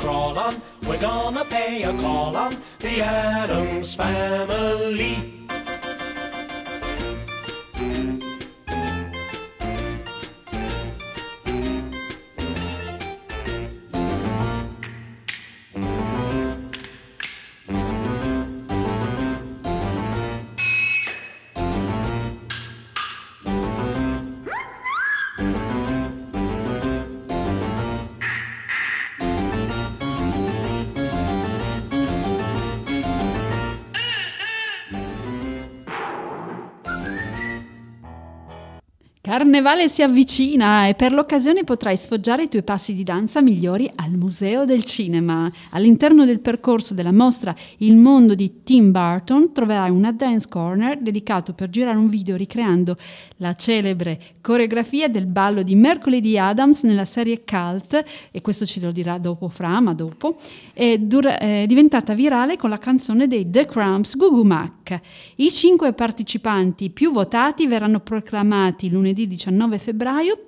Carnevale 39.35 39.89
si 39.89 40.01
avvicina 40.01 40.87
e 40.87 40.93
per 40.93 41.11
l'occasione 41.11 41.65
potrai 41.65 41.97
sfoggiare 41.97 42.43
i 42.43 42.47
tuoi 42.47 42.63
passi 42.63 42.93
di 42.93 43.03
danza 43.03 43.41
migliori 43.41 43.91
al 43.95 44.11
Museo 44.11 44.63
del 44.63 44.85
Cinema. 44.85 45.51
All'interno 45.71 46.23
del 46.23 46.39
percorso 46.39 46.93
della 46.93 47.11
mostra 47.11 47.53
Il 47.79 47.97
mondo 47.97 48.33
di 48.33 48.63
Tim 48.63 48.91
Burton 48.91 49.51
troverai 49.51 49.89
una 49.89 50.13
dance 50.13 50.47
corner 50.47 50.99
dedicato 51.01 51.51
per 51.51 51.69
girare 51.69 51.97
un 51.97 52.07
video 52.07 52.37
ricreando 52.37 52.95
la 53.39 53.53
celebre 53.55 54.17
coreografia 54.39 55.09
del 55.09 55.25
ballo 55.25 55.63
di 55.63 55.75
Mercoledì 55.75 56.39
Adams 56.39 56.83
nella 56.83 57.03
serie 57.03 57.43
Cult, 57.43 58.05
e 58.31 58.39
questo 58.39 58.65
ce 58.65 58.79
lo 58.79 58.93
dirà 58.93 59.17
dopo 59.17 59.49
Fra, 59.49 59.81
ma 59.81 59.93
dopo, 59.93 60.37
è, 60.71 60.97
dura- 60.97 61.37
è 61.37 61.65
diventata 61.67 62.13
virale 62.13 62.55
con 62.55 62.69
la 62.69 62.77
canzone 62.77 63.27
dei 63.27 63.49
The 63.49 63.65
Cramps 63.65 64.15
Gugu 64.15 64.43
Mac. 64.43 64.97
I 65.35 65.51
cinque 65.51 65.91
partecipanti 65.91 66.89
più 66.89 67.11
votati 67.11 67.67
verranno 67.67 67.99
proclamati 67.99 68.89
lunedì 68.89 69.23
19 69.27 69.79
febbraio 69.79 70.39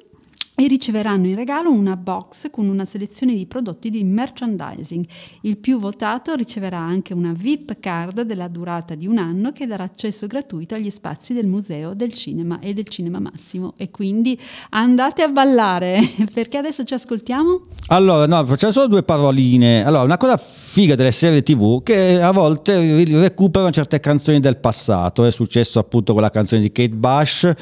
e 0.60 0.66
riceveranno 0.66 1.28
in 1.28 1.36
regalo 1.36 1.72
una 1.72 1.96
box 1.96 2.50
con 2.50 2.68
una 2.68 2.84
selezione 2.84 3.36
di 3.36 3.46
prodotti 3.46 3.92
di 3.92 4.04
merchandising. 4.04 5.06
Il 5.42 5.58
più 5.58 5.78
votato 5.78 6.34
riceverà 6.34 6.80
anche 6.80 7.14
una 7.14 7.32
VIP 7.32 7.80
card 7.80 8.22
della 8.22 8.48
durata 8.48 8.96
di 8.96 9.06
un 9.06 9.20
anno 9.20 9.52
che 9.52 9.68
darà 9.68 9.84
accesso 9.84 10.26
gratuito 10.26 10.74
agli 10.74 10.90
spazi 10.90 11.36
del 11.36 11.46
Museo 11.46 11.94
del 11.94 12.12
Cinema 12.12 12.58
e 12.60 12.74
del 12.74 12.88
Cinema 12.88 13.20
Massimo. 13.20 13.76
E 13.78 13.92
quindi 13.92 14.36
andate 14.72 15.22
a 15.22 15.28
ballare, 15.28 16.00
perché 16.34 16.58
adesso 16.58 16.84
ci 16.84 16.96
ascoltiamo? 16.96 17.68
Allora, 17.90 18.26
no, 18.26 18.44
facciamo 18.46 18.74
solo 18.74 18.88
due 18.88 19.04
paroline. 19.04 19.86
Allora, 19.86 20.02
una 20.02 20.18
cosa 20.18 20.38
figa 20.38 20.96
delle 20.96 21.12
serie 21.12 21.44
TV 21.44 21.84
che 21.84 22.20
a 22.20 22.32
volte 22.32 23.04
recuperano 23.04 23.72
certe 23.72 24.00
canzoni 24.00 24.40
del 24.40 24.58
passato. 24.58 25.24
È 25.24 25.30
successo 25.30 25.78
appunto 25.78 26.14
con 26.14 26.24
la 26.24 26.32
canzone 26.32 26.62
di 26.62 26.72
Kate 26.72 26.96
Bush 26.96 27.54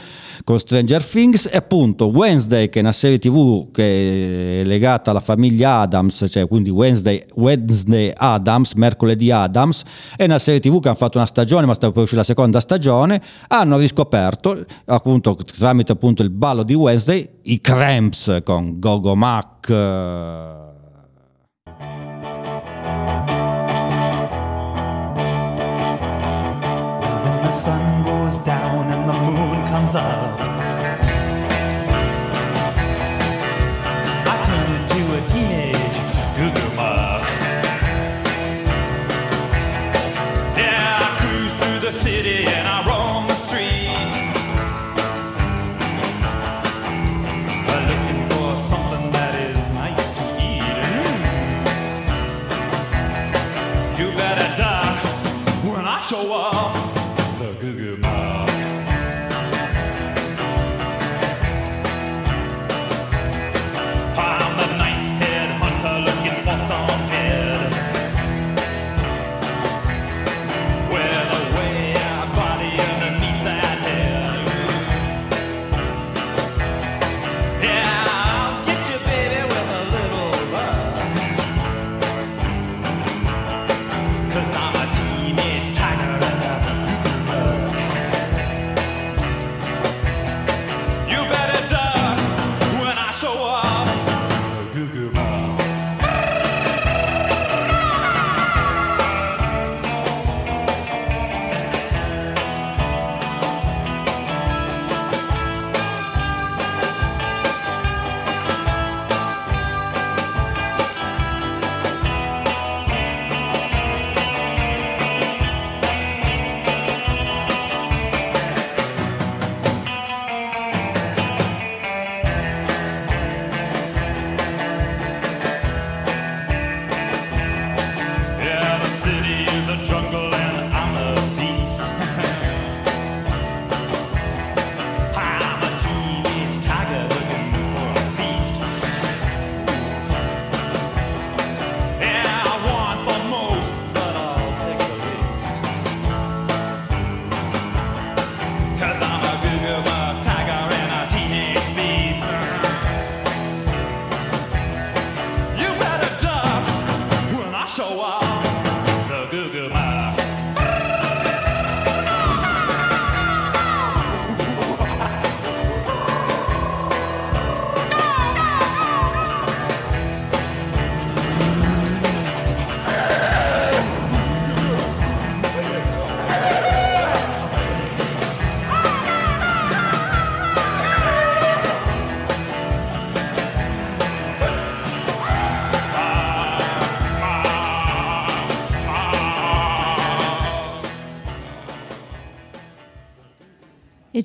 con 0.45 0.59
Stranger 0.59 1.03
Things 1.03 1.49
e 1.51 1.57
appunto 1.57 2.05
Wednesday, 2.05 2.69
che 2.69 2.83
una 2.85 2.93
serie 2.93 3.17
TV 3.17 3.71
che 3.71 4.61
è 4.61 4.63
legata 4.63 5.09
alla 5.09 5.19
famiglia 5.19 5.79
Adams, 5.79 6.25
cioè 6.29 6.47
quindi 6.47 6.69
Wednesday, 6.69 7.23
Wednesday 7.33 8.13
Adams, 8.15 8.73
mercoledì 8.73 9.31
Adams, 9.31 9.83
è 10.15 10.25
una 10.25 10.37
serie 10.37 10.59
TV 10.59 10.79
che 10.79 10.87
hanno 10.87 10.97
fatto 10.97 11.17
una 11.17 11.25
stagione, 11.25 11.65
ma 11.65 11.73
sta 11.73 11.89
per 11.91 12.03
uscire 12.03 12.19
la 12.19 12.25
seconda 12.25 12.59
stagione. 12.59 13.21
Hanno 13.47 13.77
riscoperto 13.77 14.63
appunto 14.85 15.35
tramite 15.35 15.91
appunto 15.91 16.21
il 16.21 16.29
ballo 16.29 16.61
di 16.63 16.75
Wednesday 16.75 17.27
i 17.43 17.59
Cramps 17.59 18.41
con 18.43 18.79
Gogo 18.79 19.15
Mac. 19.15 19.73
the 27.45 27.51
sun 27.51 28.03
goes 28.03 28.39
down 28.39 28.87
and 28.91 29.07
the 29.07 29.13
moon 29.13 29.67
comes 29.67 29.93
up, 29.93 30.39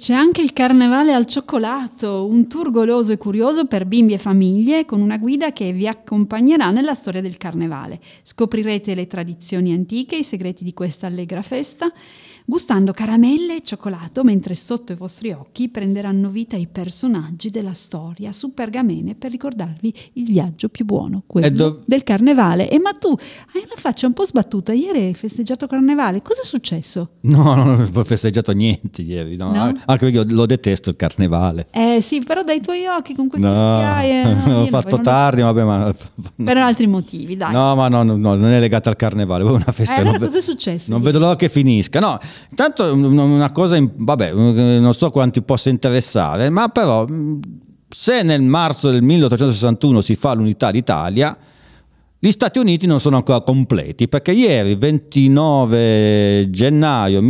c'è 0.01 0.15
anche 0.15 0.41
il 0.41 0.55
carnevale 0.55 1.13
al 1.13 1.27
cioccolato, 1.27 2.25
un 2.25 2.49
tour 2.49 2.71
goloso 2.71 3.13
e 3.13 3.19
curioso 3.19 3.67
per 3.67 3.85
bimbi 3.85 4.15
e 4.15 4.19
famiglie 4.19 4.87
con 4.87 5.03
una 5.03 5.19
guida 5.19 5.53
che 5.53 5.73
vi 5.73 5.87
accompagnerà 5.87 6.71
nella 6.71 6.95
storia 6.95 7.21
del 7.21 7.37
carnevale. 7.37 8.01
Scoprirete 8.23 8.95
le 8.95 9.07
tradizioni 9.07 9.75
antiche, 9.75 10.17
i 10.17 10.25
segreti 10.25 10.65
di 10.65 10.73
questa 10.73 11.07
allegra 11.07 11.43
festa, 11.43 11.93
gustando 12.51 12.91
caramelle 12.93 13.57
e 13.59 13.63
cioccolato, 13.63 14.25
mentre 14.25 14.57
sotto 14.57 14.91
i 14.91 14.97
vostri 14.97 15.31
occhi 15.31 15.69
prenderanno 15.69 16.29
vita 16.29 16.57
i 16.57 16.67
personaggi 16.67 17.49
della 17.49 17.75
storia 17.75 18.33
su 18.33 18.53
pergamene 18.53 19.15
per 19.15 19.31
ricordarvi 19.31 19.95
il 20.15 20.25
viaggio 20.25 20.69
più 20.69 20.85
buono, 20.85 21.23
quello 21.29 21.49
dov- 21.49 21.83
del 21.85 22.03
carnevale. 22.03 22.69
E 22.69 22.81
ma 22.81 22.93
tu 22.95 23.09
hai 23.11 23.63
una 23.65 23.77
faccia 23.77 24.09
un 24.09 24.15
po' 24.15 24.25
sbattuta, 24.27 24.73
ieri 24.73 24.99
hai 25.07 25.15
festeggiato 25.15 25.69
carnevale, 25.69 26.23
cosa 26.23 26.43
è 26.43 26.45
successo? 26.45 27.11
No, 27.21 27.55
no, 27.55 27.63
non 27.77 27.91
ho 27.95 28.05
festeggiato 28.05 28.51
niente 28.51 29.03
ieri, 29.03 29.37
no. 29.37 29.53
No? 29.53 29.61
anche 29.63 29.83
perché 29.87 30.09
io 30.09 30.25
lo 30.29 30.45
detesto 30.47 30.91
il 30.91 30.97
carnevale. 30.97 31.69
Eh 31.71 32.01
sì, 32.01 32.21
però 32.21 32.43
dai 32.43 32.61
tuoi 32.61 32.85
occhi 32.87 33.15
con 33.15 33.29
queste 33.29 33.47
No, 33.47 33.75
occhiaie... 33.77 34.35
no, 34.35 34.61
ho 34.63 34.67
fatto 34.67 34.97
non- 34.97 35.05
tardi, 35.05 35.43
vabbè, 35.43 35.63
ma... 35.63 35.95
Per 36.51 36.57
altri 36.57 36.89
motivi, 36.89 37.37
dai. 37.37 37.53
No, 37.53 37.77
ma 37.77 37.87
no, 37.87 38.03
no, 38.03 38.17
no, 38.17 38.35
non 38.35 38.51
è 38.51 38.59
legata 38.59 38.91
al 38.91 38.97
carnevale, 38.97 39.45
è 39.45 39.47
una 39.47 39.65
Eh, 39.69 39.73
festa. 39.73 39.95
allora 39.95 40.11
non 40.11 40.19
ve- 40.19 40.27
cosa 40.27 40.39
è 40.39 40.43
successo? 40.43 40.91
Non 40.91 41.01
vedo 41.01 41.21
l'ora 41.21 41.37
che 41.37 41.49
finisca. 41.49 42.01
No, 42.01 42.19
intanto 42.49 42.93
un- 42.93 43.19
una 43.19 43.53
cosa, 43.53 43.77
vabbè, 43.81 44.33
non 44.33 44.95
so 44.95 45.11
quanti 45.11 45.43
possa 45.43 45.69
interessare, 45.69 46.49
ma 46.51 46.69
però 46.69 47.07
mh, 47.07 47.41
se 47.89 48.23
nel 48.23 48.43
marzo 48.43 48.91
del 48.91 49.03
1861 49.03 50.01
si 50.01 50.15
fa 50.15 50.33
l'unità 50.33 50.71
d'Italia, 50.71 51.37
gli 52.23 52.31
Stati 52.31 52.59
Uniti 52.59 52.87
non 52.87 53.01
sono 53.01 53.17
ancora 53.17 53.41
completi 53.41 54.07
perché 54.07 54.33
ieri, 54.33 54.75
29 54.75 56.51
gennaio, 56.51 57.21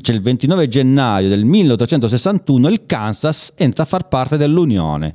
cioè 0.00 0.14
il 0.16 0.22
29 0.22 0.66
gennaio 0.68 1.28
del 1.28 1.44
1861, 1.44 2.68
il 2.70 2.86
Kansas 2.86 3.52
entra 3.56 3.82
a 3.82 3.86
far 3.86 4.08
parte 4.08 4.36
dell'Unione. 4.38 5.14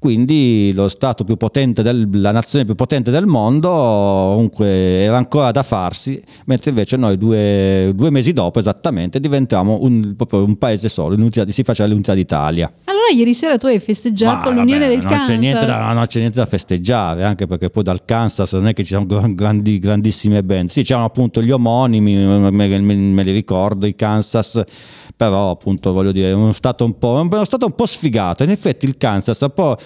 Quindi 0.00 0.72
lo 0.72 0.88
Stato 0.88 1.24
più 1.24 1.36
potente, 1.36 1.82
del- 1.82 2.08
la 2.10 2.30
nazione 2.30 2.64
più 2.64 2.74
potente 2.74 3.10
del 3.10 3.26
mondo, 3.26 3.68
comunque 3.68 4.66
era 4.66 5.18
ancora 5.18 5.50
da 5.50 5.62
farsi, 5.62 6.20
mentre 6.46 6.70
invece 6.70 6.96
noi 6.96 7.18
due, 7.18 7.92
due 7.94 8.08
mesi 8.08 8.32
dopo 8.32 8.58
esattamente 8.58 9.20
diventiamo 9.20 9.80
un, 9.82 10.14
proprio 10.16 10.42
un 10.42 10.56
paese 10.56 10.88
solo, 10.88 11.16
si 11.48 11.62
faceva 11.62 11.86
l'unità 11.90 12.14
d'Italia. 12.14 12.72
Allora 12.84 12.99
ieri 13.10 13.34
sera 13.34 13.56
tu 13.58 13.66
hai 13.66 13.78
festeggiato 13.78 14.50
Ma 14.50 14.56
l'unione 14.56 14.86
vabbè, 14.86 14.90
del 14.94 15.02
non 15.02 15.10
Kansas. 15.12 15.28
C'è 15.28 15.36
niente 15.36 15.66
da, 15.66 15.92
non 15.92 16.06
c'è 16.06 16.18
niente 16.18 16.38
da 16.38 16.46
festeggiare, 16.46 17.24
anche 17.24 17.46
perché 17.46 17.70
poi 17.70 17.82
dal 17.82 18.04
Kansas 18.04 18.52
non 18.52 18.68
è 18.68 18.72
che 18.72 18.84
ci 18.84 18.94
sono 18.94 19.06
gran- 19.06 19.34
grandi, 19.34 19.78
grandissime 19.78 20.42
band. 20.42 20.68
Sì, 20.70 20.82
c'erano 20.82 21.06
appunto 21.06 21.42
gli 21.42 21.50
omonimi, 21.50 22.14
me, 22.14 22.50
me- 22.50 22.78
me 22.78 23.22
li 23.22 23.32
ricordo, 23.32 23.86
i 23.86 23.94
Kansas, 23.94 24.62
però 25.16 25.50
appunto 25.50 25.92
voglio 25.92 26.12
dire, 26.12 26.30
è 26.30 26.32
uno 26.32 26.52
stato 26.52 26.84
un 26.84 26.96
po', 26.98 27.12
uno 27.12 27.44
stato 27.44 27.66
un 27.66 27.74
po' 27.74 27.86
sfigato. 27.86 28.42
In 28.42 28.50
effetti 28.50 28.86
il 28.86 28.96
Kansas 28.96 29.40
un 29.40 29.52
po'... 29.54 29.76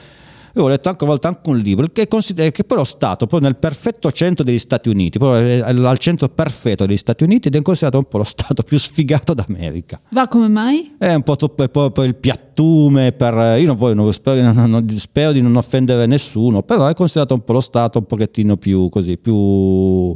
Ho 0.57 0.69
letto 0.69 0.89
anche 0.89 1.03
a 1.05 1.07
volte 1.09 1.27
anche 1.27 1.51
un 1.51 1.59
libro 1.59 1.89
che, 1.93 2.07
considera, 2.07 2.49
che 2.51 2.63
poi 2.63 2.79
lo 2.79 2.85
Stato, 2.85 3.27
proprio 3.27 3.41
nel 3.49 3.57
perfetto 3.59 4.13
centro 4.13 4.45
degli 4.45 4.59
Stati 4.61 4.89
Uniti, 4.89 5.19
proprio 5.19 5.65
al 5.65 5.99
centro 5.99 6.29
perfetto 6.29 6.87
degli 6.87 6.97
Stati 6.97 7.25
Uniti, 7.25 7.49
ed 7.49 7.57
è 7.57 7.63
considerato 7.63 7.99
un 7.99 8.05
po' 8.05 8.19
lo 8.19 8.25
Stato 8.25 8.63
più 8.63 8.79
sfigato 8.79 9.35
d'America. 9.35 10.01
Va 10.11 10.29
come 10.29 10.49
mai? 10.49 10.95
È 10.97 11.13
un 11.13 11.23
po' 11.23 11.35
troppo 11.35 11.65
è 11.65 11.69
proprio 11.69 12.05
il 12.05 12.15
piattume 12.15 13.11
per 13.13 13.59
io 13.59 13.67
non 13.67 13.77
voglio 13.77 13.95
non- 13.95 14.13
spero, 14.13 14.53
non- 14.53 14.87
spero 14.99 15.33
di 15.33 15.41
non 15.43 15.57
offendere 15.57 16.07
nessuno, 16.07 16.63
però 16.63 16.87
è 16.87 16.95
considerato 16.95 17.35
un 17.35 17.43
po' 17.43 17.55
lo 17.55 17.61
stato 17.61 17.99
un 17.99 18.07
pochettino 18.07 18.57
più 18.57 18.89
così, 18.91 19.17
più 19.19 20.15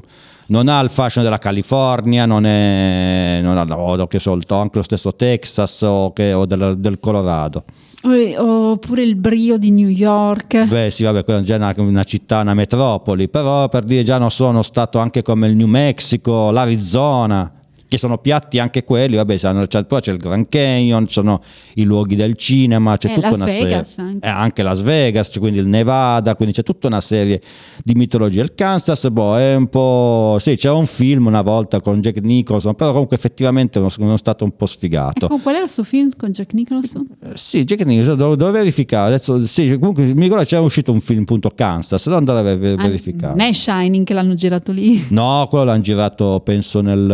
non 0.51 0.69
ha 0.69 0.81
il 0.81 0.89
fashion 0.89 1.25
della 1.25 1.39
California, 1.39 2.27
non 2.27 2.47
è 2.47 3.41
non 3.43 3.59
ha 3.59 3.65
no, 3.65 4.07
che 4.07 4.19
solto, 4.21 4.55
anche 4.55 4.79
lo 4.79 4.85
stesso 4.85 5.15
Texas 5.15 5.83
o, 5.83 6.13
che- 6.13 6.33
o 6.33 6.47
del, 6.47 6.77
del 6.79 7.01
Colorado. 7.01 7.65
Oppure 8.03 9.03
il 9.03 9.17
brio 9.17 9.59
di 9.59 9.71
New 9.71 9.89
York. 9.89 10.67
Beh, 10.67 10.91
sì, 10.91 11.03
vabbè, 11.03 11.25
quella 11.25 11.41
è 11.41 11.43
già 11.43 11.57
una, 11.57 11.75
una 11.77 12.05
città, 12.05 12.41
una 12.41 12.55
metropoli, 12.55 13.29
però 13.29 13.69
per 13.69 13.85
dire 13.85 14.05
già 14.05 14.19
non 14.19 14.31
sono 14.31 14.63
stato 14.63 14.99
anche 14.99 15.23
come 15.23 15.49
il 15.49 15.57
New 15.57 15.67
Mexico, 15.67 16.51
l'Arizona, 16.51 17.53
che 17.89 17.99
sono 17.99 18.19
piatti 18.19 18.59
anche 18.59 18.85
quelli, 18.85 19.17
vabbè, 19.17 19.37
sanno- 19.39 19.67
c'è, 19.67 19.85
poi 19.85 20.01
c'è 20.01 20.13
il 20.13 20.19
Grand 20.19 20.47
Canyon, 20.49 21.07
ci 21.07 21.15
sono 21.15 21.41
i 21.75 21.85
luoghi 21.85 22.15
del 22.17 22.35
cinema, 22.37 22.97
c'è 22.99 23.11
Eh, 23.11 23.15
tutta 23.15 23.29
Las 23.31 23.37
una 23.37 23.45
Vegas 23.47 23.95
serie, 23.95 24.11
anche. 24.13 24.27
eh, 24.27 24.31
anche 24.31 24.63
Las 24.63 24.81
Vegas, 24.83 25.29
c'è 25.31 25.39
quindi 25.39 25.59
il 25.59 25.67
Nevada, 25.67 26.35
quindi 26.37 26.55
c'è 26.55 26.63
tutta 26.63 26.87
una 26.87 27.01
serie 27.01 27.41
di 27.83 27.95
mitologie. 27.95 28.43
Il 28.43 28.55
Kansas, 28.55 29.09
boh, 29.09 29.39
è 29.39 29.55
un 29.55 29.69
po', 29.69 30.37
sì, 30.41 30.57
c'era 30.57 30.75
un 30.75 30.87
film 30.87 31.27
una 31.27 31.43
volta 31.43 31.81
con 31.81 32.01
Jack 32.01 32.19
Nicholson, 32.21 32.75
però 32.75 32.91
comunque 32.93 33.17
effettivamente 33.17 33.79
è 33.79 33.83
uno, 33.83 33.91
uno 33.99 34.17
stato 34.17 34.45
un 34.45 34.55
po' 34.55 34.67
sfigato. 34.67 35.25
Ecco, 35.27 35.39
qual 35.39 35.55
era 35.55 35.65
il 35.65 35.71
suo 35.71 35.83
film 35.85 36.11
con 36.17 36.31
Jack 36.31 36.53
Nicholson? 36.53 37.07
Eh, 37.25 37.31
Sì, 37.37 37.65
Jack 37.65 37.85
Nicholson, 37.85 38.17
devo, 38.17 38.37
devo 38.37 38.51
verificare. 38.51 39.15
Adesso, 39.15 39.47
sì, 39.47 39.77
comunque 39.79 40.05
mi 40.05 40.23
ricordo 40.25 40.45
c'era 40.45 40.61
uscito 40.61 40.93
un 40.93 41.01
film, 41.01 41.23
appunto, 41.23 41.51
Kansas, 41.55 42.05
devo 42.05 42.19
andare 42.19 42.39
a 42.41 42.43
ver- 42.43 42.79
Ah, 42.79 42.83
verificare. 42.83 43.35
Non 43.35 43.47
è 43.47 43.53
Shining 43.53 44.05
che 44.05 44.13
l'hanno 44.15 44.35
girato 44.35 44.73
lì. 44.73 45.07
No, 45.11 45.47
quello 45.49 45.65
l'hanno 45.65 45.81
girato, 45.81 46.41
penso, 46.45 46.81
nel, 46.81 47.07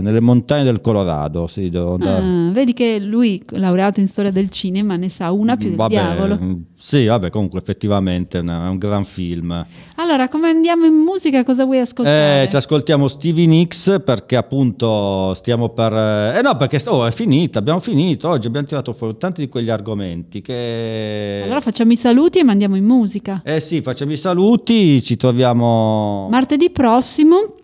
nelle 0.00 0.20
montagne 0.20 0.64
del 0.64 0.80
Colorado. 0.80 1.46
Sì. 1.46 1.70
Ah, 1.74 2.50
vedi 2.52 2.72
che 2.72 2.98
lui, 3.00 3.42
laureato 3.50 4.00
in 4.00 4.06
storia 4.06 4.30
del 4.30 4.50
cinema, 4.50 4.96
ne 4.96 5.08
sa 5.08 5.32
una 5.32 5.56
più 5.56 5.68
del 5.68 5.76
Vabbè, 5.76 5.90
diavolo. 5.90 6.38
Sì, 6.76 7.06
vabbè, 7.06 7.30
comunque 7.30 7.58
effettivamente 7.58 8.38
è 8.38 8.40
una- 8.40 8.66
è 8.66 8.68
un 8.68 8.78
gran 8.78 9.04
film. 9.04 9.66
Allora, 9.96 10.28
come 10.28 10.48
andiamo 10.48 10.84
in 10.84 10.94
musica? 10.94 11.42
Cosa 11.42 11.64
vuoi 11.64 11.80
ascoltare? 11.80 12.44
Eh, 12.44 12.48
ci 12.48 12.56
ascoltiamo 12.56 13.08
Stevie 13.08 13.46
Nicks 13.46 14.00
perché 14.04 14.36
appunto 14.36 15.34
stiamo 15.34 15.70
per... 15.70 15.92
Eh 15.92 16.40
no, 16.40 16.56
perché 16.56 16.80
oh, 16.86 17.04
è 17.04 17.10
finita, 17.10 17.58
abbiamo 17.58 17.80
finito. 17.80 18.28
Oggi 18.28 18.46
abbiamo 18.46 18.66
tirato 18.66 18.92
fuori 18.92 19.16
tanti 19.18 19.40
di 19.40 19.48
quegli 19.48 19.70
argomenti 19.70 20.40
che... 20.40 21.40
Allora 21.44 21.60
facciamo 21.60 21.90
i 21.92 21.96
saluti 21.96 22.38
e 22.38 22.44
mandiamo 22.44 22.76
in 22.76 22.84
musica. 22.84 23.42
Eh 23.44 23.58
sì, 23.58 23.82
facciamo 23.82 24.12
i 24.12 24.16
saluti, 24.16 25.02
ci 25.02 25.16
troviamo... 25.16 26.28
Martedì 26.30 26.70
prossimo. 26.70 27.54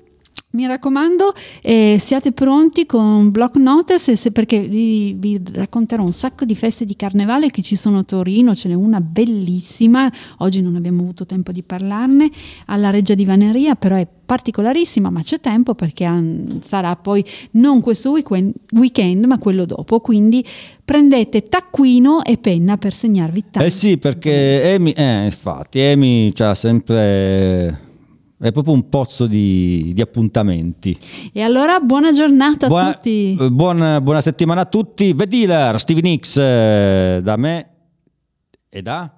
Mi 0.55 0.69
raccomando, 0.69 1.33
eh, 1.63 1.97
siate 2.01 2.31
pronti 2.31 2.87
con 2.87 3.33
block 3.33 3.57
notice 3.57 4.15
se- 4.15 4.31
perché 4.31 4.61
vi, 4.61 5.13
vi 5.15 5.41
racconterò 5.53 6.05
un 6.05 6.13
sacco 6.13 6.45
di 6.45 6.55
feste 6.55 6.85
di 6.85 6.95
carnevale 6.95 7.51
che 7.51 7.61
ci 7.61 7.75
sono 7.75 7.99
a 7.99 8.03
Torino, 8.05 8.55
ce 8.55 8.69
n'è 8.69 8.75
una 8.75 9.01
bellissima, 9.01 10.09
oggi 10.39 10.63
non 10.63 10.77
abbiamo 10.77 11.03
avuto 11.03 11.27
tempo 11.27 11.51
di 11.51 11.65
parlarne, 11.65 12.31
alla 12.67 12.91
Reggia 12.91 13.15
di 13.15 13.25
Vaneria, 13.25 13.75
però 13.75 13.97
è 13.97 14.07
particolarissima, 14.25 15.11
ma 15.11 15.23
c'è 15.25 15.41
tempo 15.41 15.75
perché 15.75 16.05
han- 16.05 16.61
sarà 16.63 16.95
poi 16.95 17.25
non 17.53 17.81
questo 17.81 18.13
weekend, 18.13 18.53
weekend, 18.75 19.25
ma 19.25 19.39
quello 19.39 19.65
dopo, 19.65 19.99
quindi 19.99 20.45
prendete 20.85 21.43
taccuino 21.43 22.23
e 22.23 22.39
penna 22.39 22.77
per 22.77 22.95
segnarvi 22.95 23.45
tanto. 23.51 23.67
Eh 23.69 23.71
sì, 23.73 23.99
perché 23.99 24.73
Amy, 24.77 24.93
eh, 24.93 25.25
infatti, 25.25 25.81
Amy 25.81 26.31
c'ha 26.33 26.55
sempre... 26.55 27.84
È 28.45 28.53
proprio 28.53 28.75
un 28.75 28.91
pozzo 28.91 29.27
di, 29.27 29.93
di 29.95 30.03
appuntamenti. 30.03 30.95
E 31.33 31.41
allora 31.41 31.81
buona 31.81 32.13
giornata 32.13 32.67
a 32.67 32.69
Buona, 32.69 32.93
tutti. 32.93 33.35
eh, 33.41 33.51
buon- 33.51 34.01
buona 34.03 34.21
settimana 34.21 34.61
a 34.61 34.65
tutti. 34.67 35.15
The 35.15 35.27
Dealer, 35.27 35.81
Stevie 35.81 36.03
Nicks, 36.03 36.37
eh, 36.37 37.21
da 37.23 37.37
me 37.39 37.69
e 38.69 38.83
da... 38.83 39.11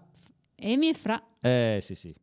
Emi 0.54 0.90
e 0.90 0.94
Fra. 0.94 1.20
Eh 1.40 1.80
sì 1.82 1.96
sì. 1.96 2.14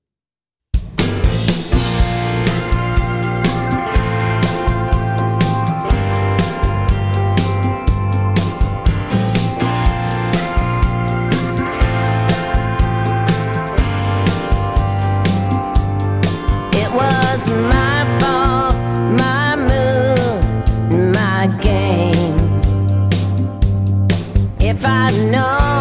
if 24.83 24.89
I 24.89 25.11
know. 25.31 25.72